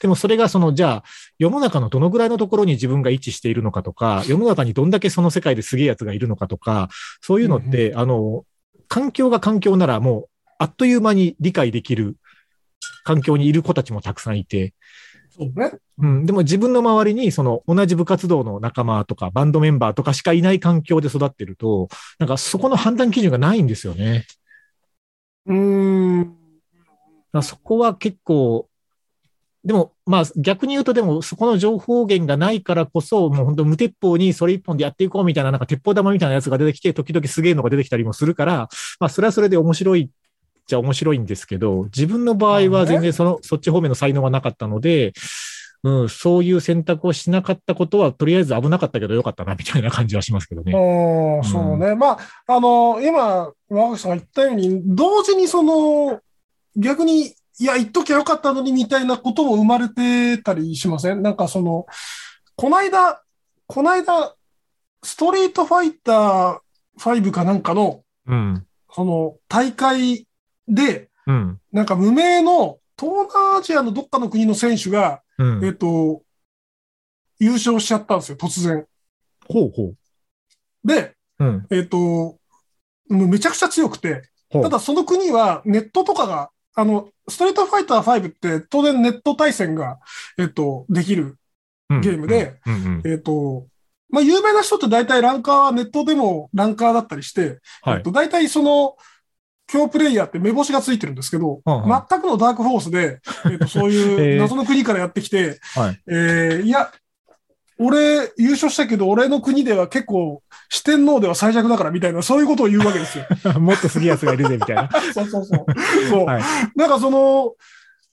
[0.00, 1.04] でもそれがその、じゃあ、
[1.38, 6.90] 世の中のどのぐらいのところに自分が位置しているのかとか、世の中にどんだけその世界ですげえやつがいるのかとか、
[7.22, 8.44] そういうのって、あの、
[8.86, 12.16] 環境が環境ならもう、あっという間に理解できる
[13.04, 14.74] 環境にいる子たちもたくさんいて、
[15.38, 15.72] そうね。
[15.98, 24.26] うん、でも自分の周りに、その同じ部活動の仲間とか、バンドメンバーとかしかいない環境で育ってると、なんかそこの判断基準がないんですよね。
[25.46, 26.34] うーん。
[27.42, 28.68] そこは結構、
[29.64, 40.08] でも、まあ逆に言うと、でもそこの情報源がないからこそ、もう本当無鉄砲にそれ一本でやっていこうみたいな、なんか鉄砲玉みたいなやつが出てきて、時々すげえのが出てきたりもするから、まあそれはそれで面白いっ
[40.68, 45.14] ちゃ面白いんですけど、自分の場合は全然その、そっち方面の才能がなかったので、
[45.82, 50.72] うん、そういう選択をしなかったことは、とりあえず危なかったけどよかったな、みたいな感じはしますけどね。
[50.72, 51.94] ああ、そうね。
[51.94, 56.20] まあ、あの、今、若口さんが言ったように、同時にその、
[56.76, 61.22] 逆に、いや、言っときゃよかったのにみたいなことも生まれてたりしません？
[61.22, 61.86] なんかその、
[62.54, 63.24] こないだ、
[63.66, 64.36] こないだ、
[65.02, 66.58] ストリートファイター
[66.96, 68.64] 5かなんかの、うん。
[68.92, 70.27] その、大会
[70.68, 71.60] で、うん。
[71.72, 75.64] なんか無名の東南アジアのどっかの国の選手が、うん。
[75.64, 76.22] えっと、
[77.38, 78.86] 優勝しちゃったんですよ、突然。
[79.48, 79.94] ほうほ
[80.84, 81.44] で、う。
[81.44, 81.66] うん。
[81.70, 82.38] えっと、
[83.08, 89.98] めちゃくちゃ強くて、ただその国はネットとかが、あの、ストリートファイター5って当然ネット対戦が、
[90.38, 91.22] えっと、できる。
[91.90, 93.10] うんゲームで、うんうん。
[93.10, 93.66] えっと、
[94.10, 98.12] まあ、有名な人って大体ランカーはネットでもランカーだったりして、はいえっと、。
[98.12, 98.96] 大体その、
[99.68, 103.96] 強プレイヤーって目星がついてるんですけど、うんうん全くのダークフォースで、えっと、そうえー
[104.34, 106.00] いう 謎の国からやってきて、はい。
[106.08, 106.90] えーいや、
[107.78, 113.24] 俺優勝したけど、俺の国では結構四天王では最弱だからみたいな、そういうことを言うわけですよ。
[113.60, 114.88] もっとすげえやつがいるぜ、みたいな。
[115.14, 115.66] そうそうそう。
[116.10, 116.24] そう。
[116.24, 116.42] はい。
[116.74, 117.52] なんかその、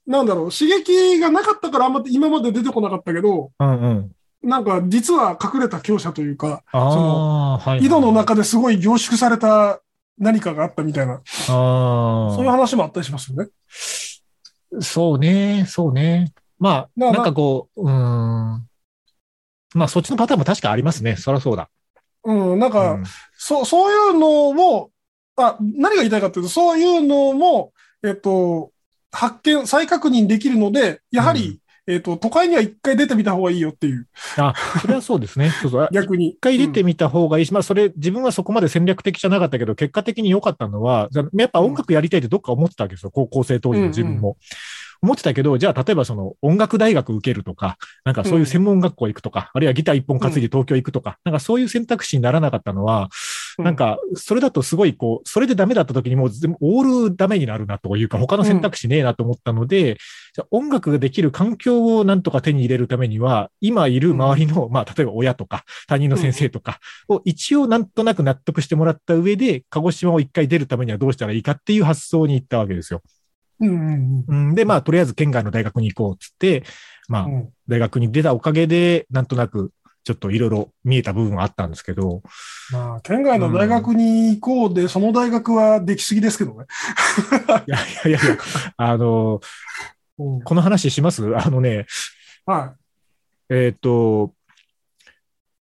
[0.05, 4.11] なんだろう、刺激がなかったからあんま今まで出てこなかったけど、うんうん。
[4.43, 7.85] なんか実は隠れた強者というか、ああ、はい。
[7.85, 9.79] 井戸の中ですごい凝縮された
[10.17, 11.21] 何かがあったみたいな。
[11.25, 13.49] そういう話もあったりしますよね。
[14.81, 16.33] そうね、そうね。
[16.57, 18.67] まあ、まあなんかこう、うーん。
[19.73, 21.17] まあ、そっちのパターンも確かありますね。
[21.17, 21.69] そりゃそうだ。
[22.23, 23.03] うん、なんか、うん
[23.37, 24.91] そう、そういうのを、
[25.35, 27.73] あ、何が言いたいかというと、そういうのも、
[28.03, 28.71] えっと、
[29.11, 35.51] 発見、再確認できるので、やはり、えっと、都会には一回出てみた方がいいよっていう、あ、それはそうですね。
[35.61, 35.87] そうそう。
[35.91, 36.29] 逆に。
[36.29, 43.11] 一回出てみた方がいいし、まあそれ自分はそこまで戦略的じゃなかったけど、結果的に良かったのは、やっぱ音楽やりたいってどっか思ってたわけですよ。
[43.11, 44.37] 高校生当時の自分も。
[45.05, 53.09] 思ってたけど、じゃあ例えばその音楽大学受けるとか、なんかそういう専門学校行くとか、あるいはギター一本担いで東京行くとか、なんかそういう選択肢にならなかったのは、
[53.59, 53.65] うん。
[53.65, 59.97] なんか、それだとすごいこう、それでダメだった時にもう全部オールダメになるなというか、他の選択肢ねえなと思ったので、
[60.33, 73.01] じゃあ音楽ができる環境をなんとか手に入れるためには、今いる周りの、まあ、例えば親とか、他人の先生とかを一応なんとなく納得してもらった上で、鹿児島を一回出るためにはどうしたらいいかっていう発想に行ったわけですよ。
[73.59, 76.63] うんうんうん、で、まあ、とりあえず県外の大学に行こうっつって、
[77.07, 77.49] まあう、ん。
[77.67, 79.71] 大学に出たおかげで、なんとなく、
[80.03, 82.21] ちょっといろいろ見えた部分はあったんですけど、
[82.71, 86.65] まあ、県外の大学に行こうで、その大学はできすぎですけどね。
[87.67, 88.37] いやいやいや
[88.77, 89.39] あの、
[90.17, 91.23] うんこの話します？
[91.35, 91.87] あのね、
[92.45, 92.75] は
[93.49, 94.33] えっ、と、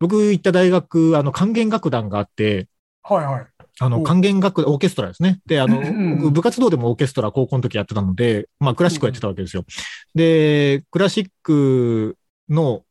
[0.00, 2.68] 僕行った大学、あの、管弦楽団があって、
[3.10, 3.14] い。
[3.14, 3.46] はいはい。
[3.80, 5.40] あの、お管弦楽、オーケストラですね。
[5.46, 9.64] で、あの、部活動でもオーケストラ高校の時やってたので、まあ、クラシックをやってたわけですよ。
[10.14, 12.16] で、クラシック
[12.48, 12.84] の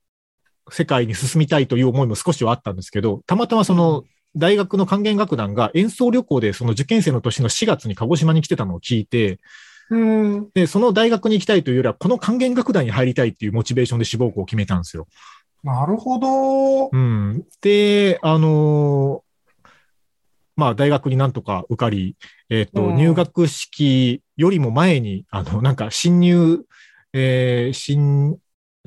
[0.69, 4.03] 世界に進みたいという思いも少しはあったんですけど、たまたまその、
[4.35, 9.39] 大学の管弦楽団が演奏旅行でその受験生の年の4月に鹿児島に来てたのを聞いて、
[9.89, 10.49] うん。
[10.53, 15.07] で、その大学に行きたいというよりは、この管弦楽団に入りたいっていうモチベーションで志望校を決めたんですよ。
[15.63, 16.89] なるほど。
[16.91, 17.43] うん。
[17.61, 19.22] で、あのー
[20.55, 22.15] まあ、大学になんとか受かり、
[22.49, 26.65] えっ、と、うん入学式よりも前に、あの、なんか、新入、
[27.13, 28.37] えー新、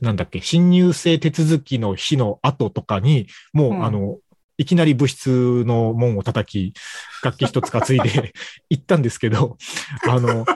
[0.01, 4.19] なんだっけ、新入生手続きの日の後とかに、もう、うんあの、
[4.59, 6.79] いきなり部室の門を叩き、
[7.23, 8.33] 楽器一つ担いで
[8.71, 9.59] 行ったんですけど、
[10.09, 10.47] あの、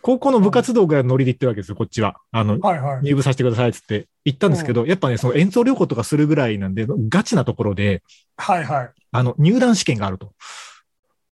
[0.00, 2.16] 高校の部活動がノリで行ってるわけですよ、こっちは。
[2.32, 3.04] あの、はいはい。
[3.04, 8.02] 入部させてくださいっつって行ったんですけど、やっぱね、その演奏旅行とかするぐらいなんで、ガチなところで、
[8.36, 8.90] はいはい。
[9.12, 10.32] あの、入団試験があると。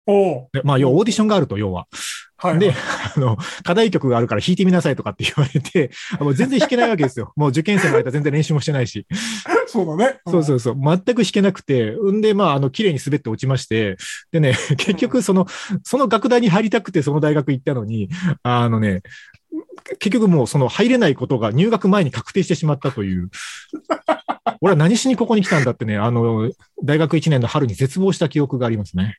[0.07, 1.87] おまあ、要はオーディションがあると、要は。
[2.37, 2.59] はい。
[2.59, 2.73] で、
[3.17, 7.33] あの、課題曲があるから弾いてみなさいとかって言われて、あもう全然弾けないわけですよ。
[7.37, 9.07] もう受験生の間全然練習もしてないし。
[9.67, 10.19] そうだね。
[10.27, 10.75] そうそうそう。
[10.75, 13.99] 全く弾けなくて、んで、まあ、あの、綺麗に滑って落ちまして、
[14.33, 15.47] でね、結局、その、
[15.85, 18.09] その学大に入りたくて、その大学行ったのに、
[18.43, 19.03] あのね、
[19.99, 23.29] 結局もう、その、入れないことが入学前に確定してしまったという。
[24.61, 26.51] 俺は何しにここに来たんだってね、あの、
[26.83, 29.19] 大学1年の春に絶望した記憶がありますね。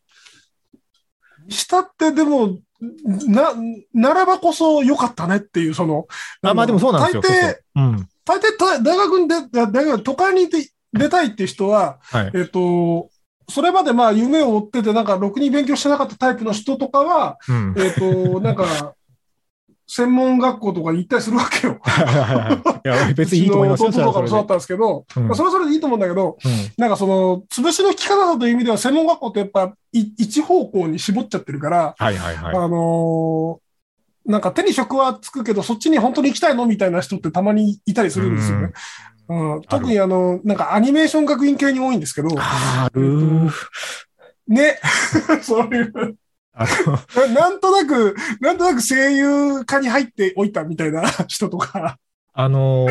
[1.49, 2.59] したってでも、
[3.27, 3.53] な、
[3.93, 6.07] ならばこそ良かったねっていう、その、
[6.41, 7.21] あ、まあでもそうなんですよ。
[7.21, 8.09] 大抵そうそう、うん。
[8.25, 12.31] 大抵大大学に出、大学、都会に出出たいっていう人は、はい。
[12.33, 13.09] えっと、
[13.49, 17.75] それまでまあ夢を追ってて、なんかろくに勉強してなかったタイプの人とかは、うん。
[17.77, 18.95] えっと、なんか、
[19.93, 21.77] 専門学校とかに行ったりするわけよ。
[21.81, 26.51] は いや、別にいいと思いますよ、うちの弟とかもそうだっそたんですけど、れはまあそれはそれでいいと思うんだけど、うん。
[26.77, 32.55] なんかその、潰しの効き方という意味では、専門学校ってやっぱ、い一方向に絞っちゃってるから、はいはいはい。
[32.55, 33.71] あのー
[34.23, 38.71] なんか手に職はつくけど、そっちに本当に行きたいのみたいな人ってたまにいたりするんですよね。
[39.27, 43.49] うん、特にあの、なんかアニメーション学院系に多いんですけど、ある
[44.47, 44.79] ね、
[45.41, 46.15] そういう
[46.53, 46.65] あ
[47.15, 51.97] の、な、 なんとなく、なんとなく声優科に入っておいたみたいな 人とか、
[52.33, 52.87] あの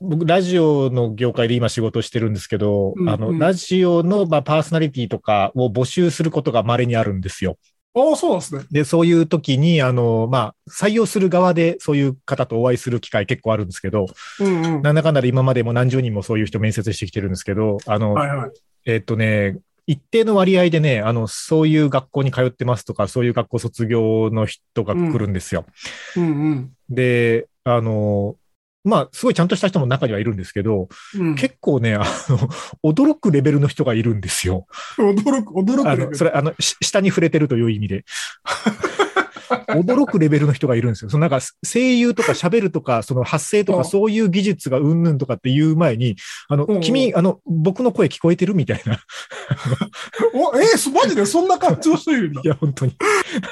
[0.00, 7.58] 僕、ラジオの業界で今仕事してるんですけど、うんうんあの、ラジオの、まあ、パーソナリティとかを募集することが稀にあるんですよ。
[7.94, 8.64] ああ、そうですね。
[8.70, 14.06] で、そういう時に、あの、まあ、採用する側でそういう方とお会いする機会結構あるんですけど、
[14.40, 14.82] うんうん。
[14.82, 18.50] なんだかんだで今までも何十人もそういう人面接してきてるんですけど、あの、はいはい。
[18.86, 25.64] えっとね、一定の割合でね、あの、そういう学校に通ってますとか、そういう学校卒業の人が来るんですよ。
[26.16, 28.36] うんで、あの、
[28.84, 31.26] まあ、すごいちゃんとした人も中にはいるんですけど、うん。
[31.28, 32.04] うん、結構ね、あの、
[32.84, 34.66] 驚くレベルの人がいるんですよ。
[34.98, 38.04] 驚く、驚くあの、それ、あの、し下に触れてるという意味で。
[39.68, 41.10] 驚くレベルの人がいるんですよ。
[41.10, 46.16] そのなんか声優とか喋るとか、その発声とうんかそういう技術がうんぬんとかっていう前に、
[46.48, 49.00] あのうんうん、君、あの、僕の声聞こえてるみたいな。
[50.34, 51.24] お、えー、そマジで？
[51.26, 52.48] そんな感じの人いるんだい。
[52.48, 52.96] や、本当に。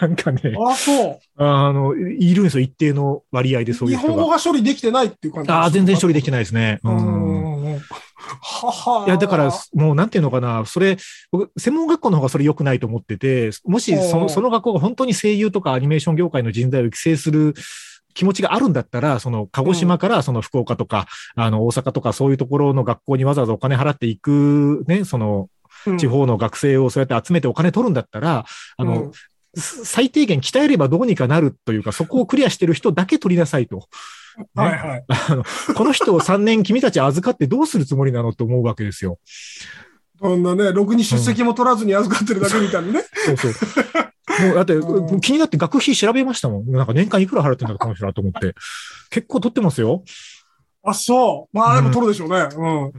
[0.01, 1.21] なんかね、あ、そう。
[1.37, 2.63] あの、いるんですよ。
[2.63, 4.15] 一定の割合でそうい日う人が。
[4.15, 6.41] 本語が処理できてないっていう感じああ、全然処理できてない。
[6.41, 6.81] ですね。
[6.83, 7.81] ううんんうん
[9.07, 10.97] いや、だから、もうなんていうのかな、それ、
[11.31, 17.55] 僕、専門学校の方がそれ良くないと思ってて、もしそのその学校が本当に声優とかアニメーション業界の人材を育成する
[18.15, 25.49] 気持ちがあるんだったら、その鹿児島からその福岡とか、あの大阪とかそういうところの学校にわざわざお金払っていく、ね、その
[25.87, 25.99] うん。
[25.99, 28.45] 地方の学生をそうやって集めてお金取るんだったら、
[28.77, 29.13] あの、うん。
[29.57, 33.89] 最低限鍛えればどうにかなるというか、そこをクリアしてる人だけ取りなさいと。
[34.39, 35.05] ねはいはい。
[35.09, 39.19] あのこの人を3年君たち預かってどうするつもりなのって思うわけですよ。
[40.21, 43.05] そんなね、ろくに出席も取らずに預かってるだけみたいなね。
[43.25, 43.53] そうそう。
[44.47, 46.71] もうだって、 うん気になって学費調べましたもん。
[46.71, 48.55] なんか年間いくら払ってんだろう、この人らと思って。
[49.09, 50.05] 結構取ってますよ。
[50.83, 51.57] あ、そう。
[51.57, 52.49] まあ、でも取るでしょうね。
[52.55, 52.93] うん。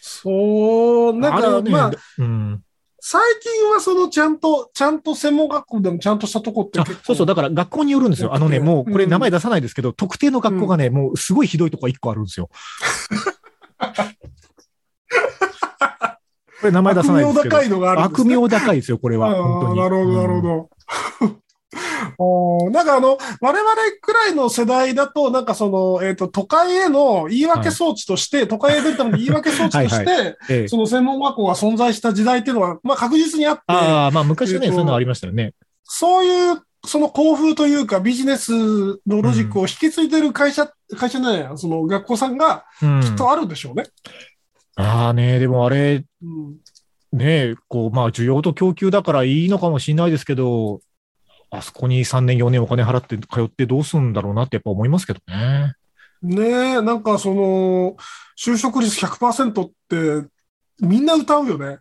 [0.00, 2.62] そう、なんか、ね、まあ、うん。
[3.00, 7.04] 最近はそのちゃんと、ちゃんと専門学校でもちゃんとしたとこってあ結構。
[7.06, 8.34] そうそう、だから学校によるんですよ。
[8.34, 12.50] あのね、うんもうこれ名前出さないですけど、特定の学校がね、もうすごいひどいとこが1個あるんですよ。
[16.60, 17.56] これ名前出さないですけど。
[17.56, 18.36] 悪名高いのがあるんです悪ね。
[18.36, 19.30] 名高いですよ、これは。
[19.30, 19.80] あー本当に。
[19.80, 20.68] なるほど、なるほど。
[22.18, 35.54] おーなんかあの、我々くらいの世代だと、なんかその、えっ、と、都会への言い訳装置として、都会へ出るための言い訳装置として、はい ええその専門学校が存在した時代っていうのは、まあ確実にあって、ああ、まあ昔はね、えっとそういうのありましたよね。
[35.84, 38.52] そういう、その校風というかビジネス
[39.06, 43.00] のロジックを引き継いでる会社、会社ね、その学校さんがうん。
[43.02, 43.84] きっとあるんでしょうね。
[44.76, 46.56] ああね、でもあれ、うん
[47.12, 50.80] ねえ、こう、まあ、需要と供給だからいいのかもしれないですけど、
[51.50, 55.74] あそこに3年、4年お金払って通ってどうすんだろうなってやっぱ思いますけどね。
[56.22, 57.96] ねえ、なんかその、
[58.38, 60.28] 就職率100%って、
[60.80, 61.78] みんな歌うよね。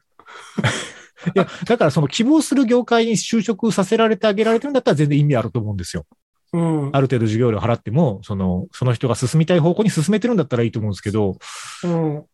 [1.36, 6.06] いや、だからその希望する業界に就職させられてあげられてるんだったら全然意味あると思うんですよ。
[6.54, 6.90] うん。
[6.94, 11.38] ある程度授業料払っても、その、その人が進みたい方向に進めてるんだったらいいと思うんですけど、
[11.84, 12.26] うん。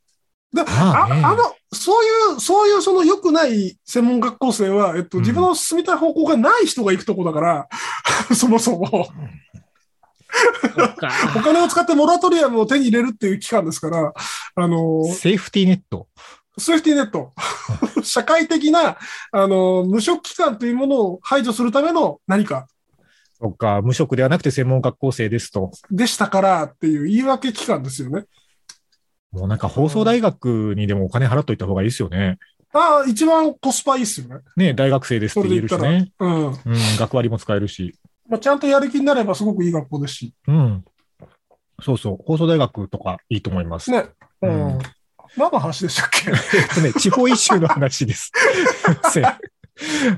[0.54, 7.68] で、まああねあの、そういう、そういうその良くない専門学校生は、えっと、うん自分の進みたい方向がない人が行くとこだから、
[8.36, 9.08] そもそも、
[11.36, 14.14] お金を使ってモラトリアムを手に入れるっていう期間ですから、
[14.56, 16.08] あの、セーフティーネット。
[16.58, 17.34] セーフティーネット。
[18.04, 18.98] 社会的な、
[19.32, 22.68] あの、無職期間というものを排除するための何か
[23.40, 25.72] そっか、無職ではなくて専門学校生ですと。
[25.92, 28.26] でしたからっていう言い訳期間ですよね。
[29.36, 32.38] もうなんか放送大学にでもお金払っといた方がいいですよね。
[32.74, 34.42] ああ、一番コスパいいっすよね。
[34.58, 36.12] ね、大学生ですって言えるしね。
[36.20, 36.48] うん。
[36.48, 36.56] うん、
[36.98, 37.96] 学割も使えるし。
[38.28, 40.34] まあ、ちゃんとやる気になればすごくいい学校ですし。
[40.48, 40.86] うん。
[41.82, 42.18] そうそう。
[42.26, 43.92] 放送大学とかいいと思います。
[43.92, 44.06] ね。
[44.42, 44.80] ううんん。
[45.38, 46.32] 何の話でしたっけ？
[46.32, 48.32] えっとね、地方移住の話です。
[48.34, 49.24] すいません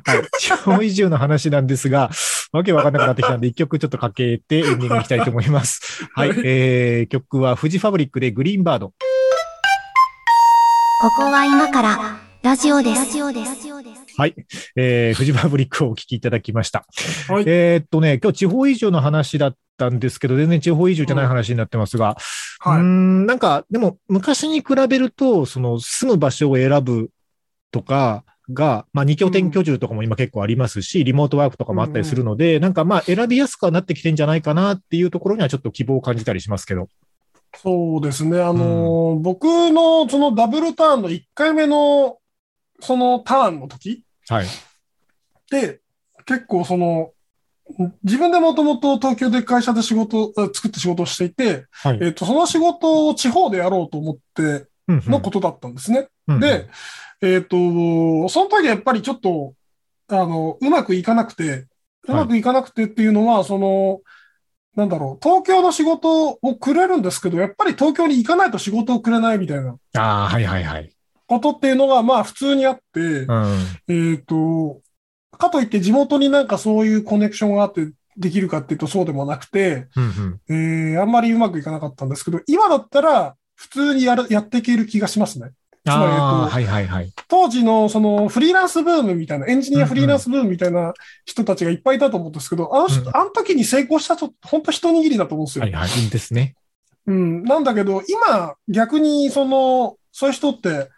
[0.05, 0.27] はい。
[0.39, 2.09] 地方移住の話なんですが、
[2.51, 6.05] わけわかんなくなってきたんで、一曲ちょっとかけてエンディングに行きたいと思います。
[6.13, 6.29] はい。
[6.29, 8.93] はいえー、曲はフジファブリックでグリーンバード。
[10.99, 13.05] ここは今からラジオです。
[13.05, 13.67] ラジオです。
[14.17, 14.35] はい。
[14.75, 16.85] えー、フジファブリックをお聴きいただきました。
[17.27, 17.43] はい。
[17.45, 22.17] えーっとね、今日地方移住の話だったんですけど、全然地方移住じゃない話になってますが、
[22.65, 22.81] うーはい。
[22.81, 27.09] ん、なんか、でも、昔に比べると、その、住む場所を選ぶ
[27.71, 28.23] とか
[28.53, 36.89] が、まあ、二拠点居住とかも今結構ありますし、リモートワークとかもあったりするので、なんかまあ、選びやすくはなってきてんじゃないかなっていうところにはちょっと希望を感じたりしますけど。
[37.55, 38.41] そうですね。
[38.41, 42.17] あのー僕のそのダブルターンの1回目の
[42.79, 44.45] そのターンの時はい。
[44.45, 44.49] っ
[45.49, 45.81] て
[46.25, 47.11] 結構その
[48.03, 51.99] 自分でもともと東京で会社で仕事、あ作って仕事をしていて、はい。
[52.01, 56.07] えっと、その仕事を地方でやろうと思ってうんのことだったんですね。
[56.27, 56.67] うんで、
[57.21, 57.57] えっと、
[58.29, 59.53] その時はやっぱりちょっと、
[60.09, 61.67] あの、うまくいかなくて、
[62.07, 64.01] うまくいかなくてっていうのは、その、
[64.75, 70.91] なんだろう、東京の仕事をくれるんですけど、やっぱり東京に行かないと仕事をくれないみたいなああ、はいはいはい。
[71.25, 73.67] ことっていうのが、まあ普通にあって、うん。
[73.87, 74.79] えっと、
[75.37, 80.93] かといって地元になんかそういうコネクションがあってできるかっていうとそうでもなくて、うんうん。
[80.93, 85.51] えーあんまりうまくいかなかったんですけど、今だったら普通にやるやっていける気がしますね。
[85.87, 87.11] つまり、はいはいはい。
[87.27, 90.93] 当時のそのフリーランスブームみたいな、エンジニアフリーランスブームみたいな
[91.25, 95.63] 人たちがいっぱいいたと思うんですけど、あの人、うんあの時に成功した人、本当一握りだと思うんですよ。
[95.63, 95.89] はいはい。
[96.03, 96.55] いいですね。
[97.05, 97.43] うん。
[97.43, 100.89] なんだけど、今、逆にその、そういう人って、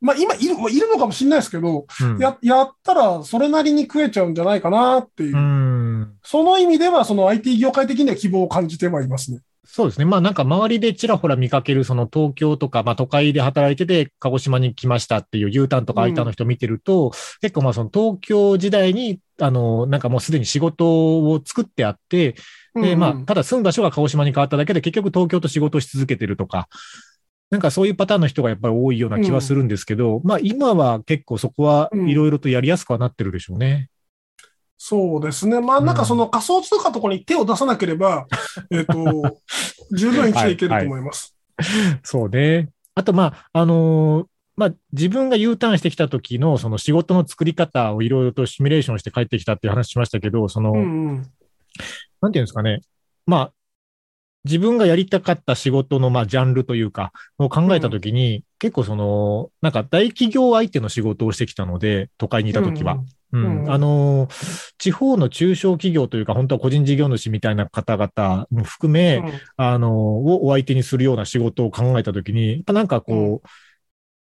[0.00, 2.18] まあ今いる、いるのかもしれないですけど、うん。
[2.18, 5.36] や、やったらそれなりに食えちゃうんじゃないかなっていう。
[5.36, 6.14] うん。
[6.24, 9.40] その意味では、その IT 業界的には希望を感じてはいますね。
[9.64, 10.04] そうですね。
[10.04, 22.34] まあなんか周りでちらほら見かけるその東京とか、まあ都会で働いてて鹿児島に来ましたっていう U ターンとか I ターンの人見てると、結構まあその東京時代に、あの、なんかもうすでに仕事を作ってあって、
[22.80, 26.68] で、まあただ住む場所が鹿児島に変わっただけで結局東京と仕事をし続けてるとか、
[27.50, 33.90] なんかそういうパターンの人がやっぱり多いような気はするんですけど、まあ今は結構そこはいろいろとやりやすくはなってるでしょうね。
[34.84, 35.60] そうですね。
[35.60, 38.26] まあなんかその仮想通貨とかに手を出さなければ、
[38.68, 39.38] えっと、
[39.92, 41.36] 十分生きていけると思います。
[42.02, 42.68] そうね。
[42.96, 44.26] あと、まあ、あのー
[44.56, 51.26] まあ、自分が U ターンしてきた時の、その仕事の作り方をいろいろとシミュレーションして帰ってきたっていう話しましたけど、その、うんうん。
[52.20, 52.80] なんていうんですかね。
[53.24, 53.52] まあ、
[54.44, 63.00] 自分がやりたかった仕事の、まあ、ジャンルというか、を考えた時に、結構その、なんか大企業相手の仕事をしてきたので、都会にいた時は。
[63.32, 63.62] うん。
[63.64, 63.70] うん。
[63.70, 69.40] あのー地方の中小企業というか、本当は個人事業主みたいな方々も含め、うん。
[69.56, 73.42] あの、をお相手にするような仕事を考えたときに、やっぱなんかこ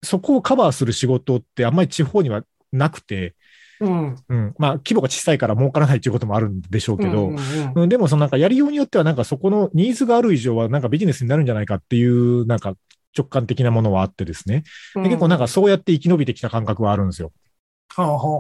[0.03, 2.43] う、そこをカバーする仕事ってあんまり地方には
[2.73, 3.35] なくて、
[3.81, 4.17] うん。
[4.29, 12.75] うん、まあ規模が小さいから儲からないっていうこともあるんでしょうけど、うんうんうんでもそのなんかやりようによってはなんかそこのニーズがある以上はなんかビジネスになるんじゃないかっていうなんか
[13.17, 14.65] 直感的なものはあってですね。
[14.95, 17.33] うんで結構なんかそうやって生き延びてきた感覚はあるんですよ。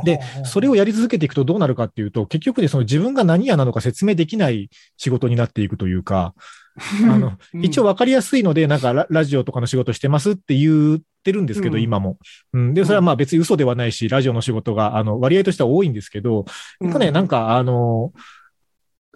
[0.04, 6.34] で、それをやり続けていくとどうなるかっていうと、結局でその自分が何やなのか説明できない仕事になっていくというか、
[6.76, 12.18] あの、うん一応分かりやすいので、なんかララジオとかの仕事してますって言ってるんですけど、うん今も。
[12.52, 12.74] うん。
[12.74, 16.44] で、それはまあ別に嘘ではないし、ラジオの仕事が、あの、割合としては多いんですけど、
[16.80, 18.12] やっぱね、なんか、あの、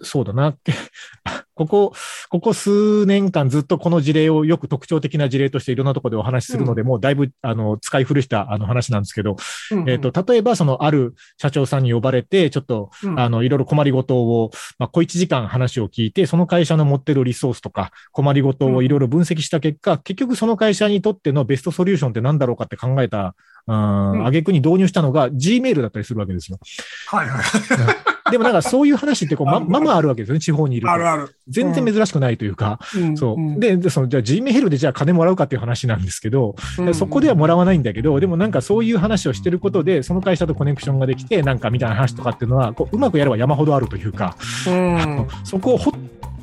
[0.01, 0.55] そうだな。
[1.55, 1.93] ここ、
[2.29, 9.37] ここ数年間ずっとこの事例をよく特徴的な事例としていろんなところでお話しするので、もうだいぶ、あの、使い古したあの話なんですけど、
[9.71, 23.33] うんえっ、と、例えば、その、ある社長さんに呼ばれて、ちょっと、うんあの、いろいろ困りごとを、まあ、小一時間話を聞いて、その会社の持ってるリソースとか、困りごとをいろいろ分析した結果、結局その会社にとってのベストソリューションって何だろうかって考えた、
[23.67, 26.59] うん、うん挙句に導入したのが Gmail だったりするわけですよ。
[27.07, 28.14] はいはい。
[28.31, 30.97] でもなんかそういう話ってこう、ま、ままあるわけですよね、地方にいるとあ。
[30.97, 31.35] るある。
[31.47, 33.39] 全然珍しくないというか、うんそう。
[33.39, 44.35] んで、でその、じゃあ Gmail でじゃあ金もらうかっていう話なんですけど、うんそこではもらわないんだけど、でもなんかそういう話をしてることで、その会社とコネクションができて、なんかみたいな話とかっていうのは、こううまくやれば山ほどあるというか、
[44.67, 45.93] うんそこを掘っ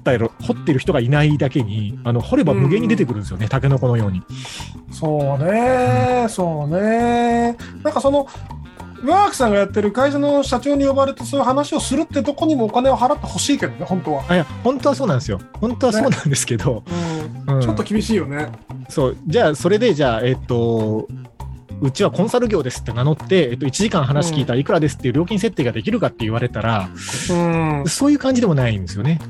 [0.05, 4.23] たろ掘ってる人がいないだけに、あの掘れば無限に出てくるんですよね、タケノコのように。
[4.91, 7.57] そうね、そうね。
[7.83, 8.27] なんかその、
[9.05, 14.25] ワークさんがやってる会社の社長に呼ばれてそういう話をするってとこにもお金を払ってほしいけどね、本当は。
[14.29, 15.41] あいや、本当はそうなんですよ。
[15.61, 18.49] 本当はそうなんですけど、うんうんちょっと厳しいよね。
[18.89, 21.07] そう、じゃあ、それで、じゃあ、えっと、
[21.81, 26.89] うちはコンサル業ですって名乗って、えっと、1時間話聞いたらいくらですっていう料金設定ができるかって言われたら、
[27.31, 27.85] うん。
[27.89, 29.21] そういう感じでもないんですよね。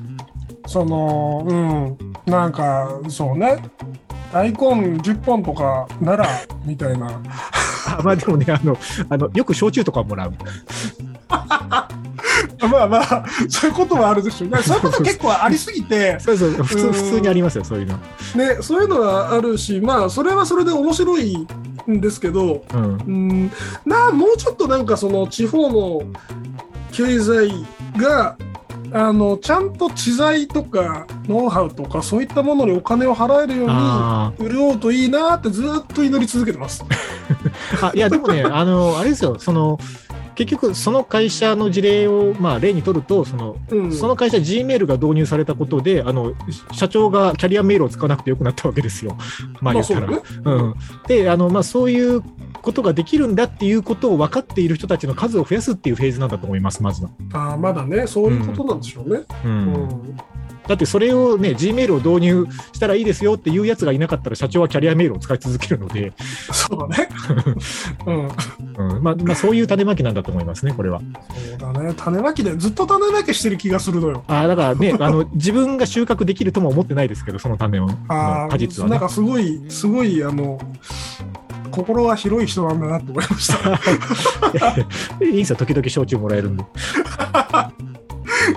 [0.66, 2.30] その、うん。
[2.30, 3.62] なんか、そうね。
[4.32, 4.58] 大根
[4.98, 6.26] 10本とかなら、
[6.64, 7.20] みたいな。
[7.86, 8.76] あまあでもねあの
[9.08, 10.32] あの、よく焼酎とかもらう。
[12.68, 14.62] まあまあ、そういうことはあるでしょうね。
[14.62, 17.94] そういうこと結構ありすぎて、 そうそう、普通、うん普通にありますよ、そういうの。
[17.94, 21.46] ね、そういうのはあるし、まあ、それはそれで面白い
[21.90, 22.82] んですけど、うん。
[22.82, 23.50] うん、
[23.84, 26.02] なもうちょっとなんかその地方の
[26.92, 27.64] 経済
[27.96, 28.36] が
[28.92, 36.84] あのちゃんと知財とかノウハウとかそういったものにお金を払えるようにあ潤うといいなってずっと祈り続けてます。
[36.84, 37.92] ーあ。
[37.94, 39.78] いや、でもね、 あの、あれですよ、その、
[40.34, 46.32] 結局、その会社の事例を、まあ、例にとると、その、うん、その会社、G メールが導入されたことで、あの、
[46.72, 49.16] 社長がキャリアメールを使わなくてよくなったわけですよ。
[49.60, 50.06] まあ言ったら。
[50.06, 50.74] まあうん。
[51.06, 52.22] で、あの、まあ、そういう
[52.62, 57.10] ことができるんだっていうことを分かっている人たちの数を増やすっていうフェーズなんだと思います、まずは。
[57.32, 59.22] あーまだねそういうことなんでしょうね。
[59.44, 59.48] う。
[59.48, 60.16] うんん
[60.66, 66.12] だってそれをね、G メールを導入したらいいですよっていうやつがいなかったら、社長はキャリアメールを使い続けるので、
[66.52, 67.08] そうだね。
[68.06, 71.00] うん、うん、まあ、まあ、そういう種まきなんだと思いますね、これは。
[71.00, 74.24] そうだね種まきでずっと種まきしてる気がするのよ。
[74.28, 78.92] ああ、だからね、 あの、自分が収穫できるとも思ってないですけど、その種を、果実はね。
[78.92, 80.60] なんかすごいすごいあの
[81.72, 83.80] 心が広い人なんだなと思いました。
[85.24, 86.64] いいんですよ、時々焼酎もらえるんで。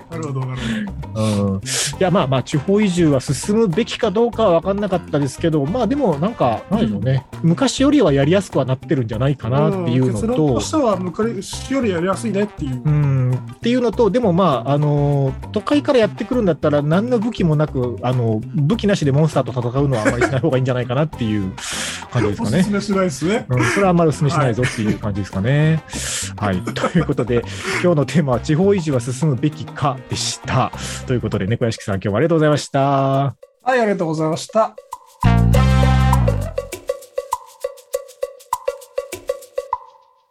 [0.09, 0.85] なるほどなるほど。
[1.16, 1.61] うん、い
[1.99, 12.89] や、まあまあ、地方移住は進むべきかどうかは分かんなかったですけど、まあでも、なんか、なんでしょうね、昔よりはやりやすくはなってるんじゃないかなっていうのん結論とと、しては昔よりやりやすいねっていうう。
[12.89, 21.51] ん、っていうのと、でもまあ、あの都会からやってくるんだったら、何の武器もなく、あの武器なしでモンスターと戦うのはあまりしない方がいいんじゃないかなっていう
[22.11, 22.72] 感じですかねおすす。
[22.72, 23.45] めしないですね。
[23.49, 25.84] うん、それはあんまりお勧めしないぞっていう感じですかね。
[26.38, 26.61] はい。
[26.61, 27.43] ということで、
[27.82, 30.72] 今日のテーマは地方移住は進むべきかでした。
[31.06, 32.80] ということで、猫屋敷さん、今日はありがとうございました。
[32.82, 33.36] は
[33.68, 34.76] い、ありがとうございました。